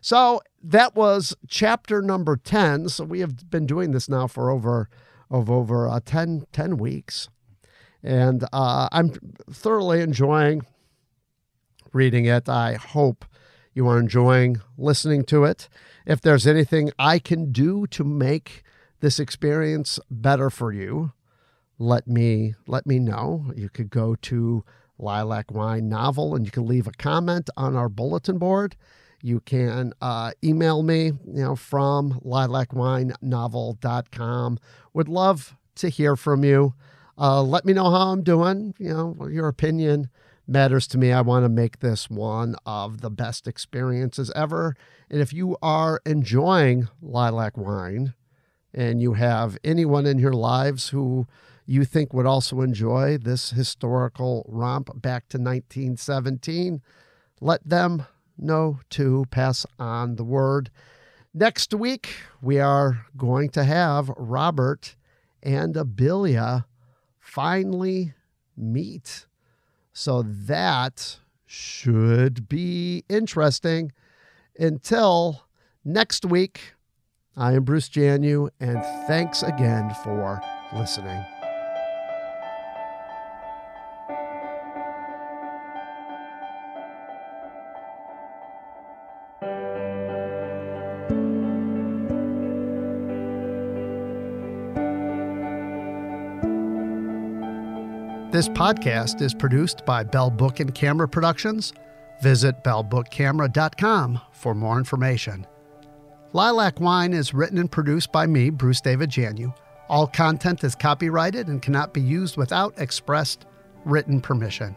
So 0.00 0.40
that 0.62 0.94
was 0.94 1.34
chapter 1.48 2.02
number 2.02 2.36
10. 2.36 2.88
So 2.88 3.04
we 3.04 3.20
have 3.20 3.50
been 3.50 3.66
doing 3.66 3.90
this 3.90 4.08
now 4.08 4.26
for 4.26 4.50
over 4.50 4.88
of 5.30 5.50
over 5.50 5.88
uh, 5.88 6.00
10, 6.04 6.46
10 6.52 6.78
weeks. 6.78 7.28
And 8.02 8.44
uh, 8.52 8.88
I'm 8.92 9.12
thoroughly 9.50 10.00
enjoying 10.00 10.62
reading 11.92 12.24
it. 12.26 12.48
I 12.48 12.74
hope 12.74 13.24
you 13.74 13.86
are 13.88 13.98
enjoying 13.98 14.60
listening 14.76 15.24
to 15.24 15.44
it. 15.44 15.68
If 16.06 16.20
there's 16.20 16.46
anything 16.46 16.90
I 16.98 17.18
can 17.18 17.52
do 17.52 17.86
to 17.88 18.04
make 18.04 18.62
this 19.00 19.20
experience 19.20 20.00
better 20.10 20.50
for 20.50 20.72
you, 20.72 21.12
let 21.78 22.08
me 22.08 22.54
let 22.66 22.86
me 22.86 22.98
know. 22.98 23.52
You 23.54 23.68
could 23.68 23.90
go 23.90 24.16
to 24.16 24.64
Lilac 24.98 25.50
Wine 25.50 25.88
Novel 25.88 26.34
and 26.34 26.44
you 26.44 26.50
can 26.50 26.66
leave 26.66 26.86
a 26.86 26.92
comment 26.92 27.48
on 27.56 27.76
our 27.76 27.88
bulletin 27.88 28.36
board. 28.38 28.76
You 29.22 29.40
can 29.40 29.94
uh, 30.00 30.30
email 30.44 30.82
me, 30.82 31.06
you 31.06 31.42
know, 31.42 31.56
from 31.56 32.20
lilacwinenovel.com. 32.24 34.58
Would 34.94 35.08
love 35.08 35.56
to 35.76 35.88
hear 35.88 36.16
from 36.16 36.44
you. 36.44 36.74
Uh, 37.16 37.42
let 37.42 37.64
me 37.64 37.72
know 37.72 37.90
how 37.90 38.12
I'm 38.12 38.22
doing. 38.22 38.74
You 38.78 38.90
know, 38.90 39.28
your 39.28 39.48
opinion 39.48 40.10
matters 40.46 40.86
to 40.88 40.98
me. 40.98 41.12
I 41.12 41.20
want 41.20 41.44
to 41.44 41.48
make 41.48 41.80
this 41.80 42.08
one 42.08 42.54
of 42.64 43.00
the 43.00 43.10
best 43.10 43.48
experiences 43.48 44.30
ever. 44.34 44.76
And 45.10 45.20
if 45.20 45.32
you 45.32 45.56
are 45.60 46.00
enjoying 46.06 46.88
lilac 47.02 47.56
wine 47.56 48.14
and 48.72 49.02
you 49.02 49.14
have 49.14 49.58
anyone 49.64 50.06
in 50.06 50.18
your 50.18 50.32
lives 50.32 50.90
who 50.90 51.26
you 51.68 51.84
think 51.84 52.14
would 52.14 52.24
also 52.24 52.62
enjoy 52.62 53.18
this 53.18 53.50
historical 53.50 54.42
romp 54.48 54.88
back 55.02 55.28
to 55.28 55.36
1917, 55.36 56.80
let 57.42 57.68
them 57.68 58.06
know 58.38 58.80
to 58.88 59.26
pass 59.30 59.66
on 59.78 60.16
the 60.16 60.24
word. 60.24 60.70
Next 61.34 61.74
week, 61.74 62.22
we 62.40 62.58
are 62.58 63.04
going 63.18 63.50
to 63.50 63.64
have 63.64 64.08
Robert 64.16 64.96
and 65.42 65.74
Abelia 65.74 66.64
finally 67.20 68.14
meet. 68.56 69.26
So 69.92 70.22
that 70.22 71.18
should 71.44 72.48
be 72.48 73.04
interesting. 73.10 73.92
Until 74.58 75.42
next 75.84 76.24
week, 76.24 76.72
I 77.36 77.52
am 77.52 77.64
Bruce 77.64 77.90
Janu, 77.90 78.48
and 78.58 78.82
thanks 79.06 79.42
again 79.42 79.94
for 80.02 80.40
listening. 80.74 81.22
This 98.38 98.48
podcast 98.48 99.20
is 99.20 99.34
produced 99.34 99.84
by 99.84 100.04
Bell 100.04 100.30
Book 100.30 100.60
and 100.60 100.72
Camera 100.72 101.08
Productions. 101.08 101.72
Visit 102.22 102.62
bellbookcamera.com 102.62 104.20
for 104.30 104.54
more 104.54 104.78
information. 104.78 105.44
Lilac 106.32 106.78
Wine 106.78 107.14
is 107.14 107.34
written 107.34 107.58
and 107.58 107.68
produced 107.68 108.12
by 108.12 108.28
me, 108.28 108.50
Bruce 108.50 108.80
David 108.80 109.10
Janu. 109.10 109.52
All 109.88 110.06
content 110.06 110.62
is 110.62 110.76
copyrighted 110.76 111.48
and 111.48 111.60
cannot 111.60 111.92
be 111.92 112.00
used 112.00 112.36
without 112.36 112.72
expressed 112.76 113.46
written 113.84 114.20
permission. 114.20 114.76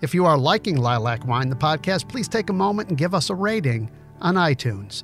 If 0.00 0.14
you 0.14 0.24
are 0.24 0.38
liking 0.38 0.76
Lilac 0.76 1.26
Wine, 1.26 1.48
the 1.48 1.56
podcast, 1.56 2.08
please 2.08 2.28
take 2.28 2.48
a 2.48 2.52
moment 2.52 2.90
and 2.90 2.96
give 2.96 3.12
us 3.12 3.28
a 3.28 3.34
rating 3.34 3.90
on 4.20 4.36
iTunes. 4.36 5.02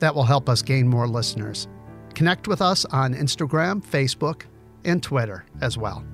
That 0.00 0.14
will 0.14 0.24
help 0.24 0.50
us 0.50 0.60
gain 0.60 0.86
more 0.86 1.08
listeners. 1.08 1.66
Connect 2.12 2.46
with 2.46 2.60
us 2.60 2.84
on 2.84 3.14
Instagram, 3.14 3.82
Facebook, 3.82 4.42
and 4.84 5.02
Twitter 5.02 5.46
as 5.62 5.78
well. 5.78 6.04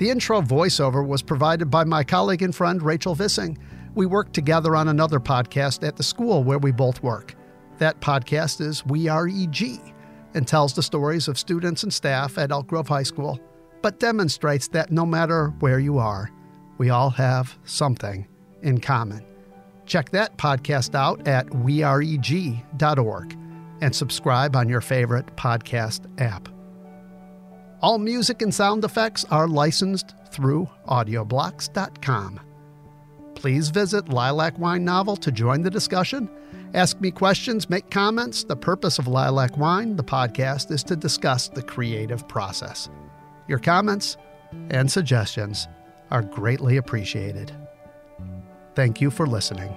The 0.00 0.08
intro 0.08 0.40
voiceover 0.40 1.06
was 1.06 1.20
provided 1.20 1.70
by 1.70 1.84
my 1.84 2.02
colleague 2.04 2.40
and 2.40 2.54
friend 2.54 2.82
Rachel 2.82 3.14
Vissing. 3.14 3.58
We 3.94 4.06
work 4.06 4.32
together 4.32 4.74
on 4.74 4.88
another 4.88 5.20
podcast 5.20 5.86
at 5.86 5.98
the 5.98 6.02
school 6.02 6.42
where 6.42 6.56
we 6.56 6.72
both 6.72 7.02
work. 7.02 7.34
That 7.76 8.00
podcast 8.00 8.62
is 8.62 8.86
We 8.86 9.08
Are 9.08 9.28
EG 9.28 9.78
and 10.32 10.48
tells 10.48 10.72
the 10.72 10.82
stories 10.82 11.28
of 11.28 11.38
students 11.38 11.82
and 11.82 11.92
staff 11.92 12.38
at 12.38 12.50
Elk 12.50 12.66
Grove 12.66 12.88
High 12.88 13.02
School, 13.02 13.38
but 13.82 14.00
demonstrates 14.00 14.68
that 14.68 14.90
no 14.90 15.04
matter 15.04 15.48
where 15.58 15.78
you 15.78 15.98
are, 15.98 16.30
we 16.78 16.88
all 16.88 17.10
have 17.10 17.58
something 17.64 18.26
in 18.62 18.80
common. 18.80 19.22
Check 19.84 20.08
that 20.12 20.38
podcast 20.38 20.94
out 20.94 21.28
at 21.28 21.46
weareg.org 21.48 23.36
and 23.82 23.94
subscribe 23.94 24.56
on 24.56 24.66
your 24.66 24.80
favorite 24.80 25.36
podcast 25.36 26.06
app. 26.18 26.48
All 27.82 27.98
music 27.98 28.42
and 28.42 28.54
sound 28.54 28.84
effects 28.84 29.24
are 29.30 29.48
licensed 29.48 30.14
through 30.30 30.68
audioblocks.com. 30.88 32.40
Please 33.34 33.70
visit 33.70 34.10
Lilac 34.10 34.58
Wine 34.58 34.84
Novel 34.84 35.16
to 35.16 35.32
join 35.32 35.62
the 35.62 35.70
discussion. 35.70 36.28
Ask 36.74 37.00
me 37.00 37.10
questions, 37.10 37.70
make 37.70 37.90
comments. 37.90 38.44
The 38.44 38.56
purpose 38.56 38.98
of 38.98 39.08
Lilac 39.08 39.56
Wine, 39.56 39.96
the 39.96 40.04
podcast, 40.04 40.70
is 40.70 40.84
to 40.84 40.94
discuss 40.94 41.48
the 41.48 41.62
creative 41.62 42.28
process. 42.28 42.90
Your 43.48 43.58
comments 43.58 44.18
and 44.70 44.90
suggestions 44.90 45.66
are 46.10 46.22
greatly 46.22 46.76
appreciated. 46.76 47.50
Thank 48.74 49.00
you 49.00 49.10
for 49.10 49.26
listening. 49.26 49.74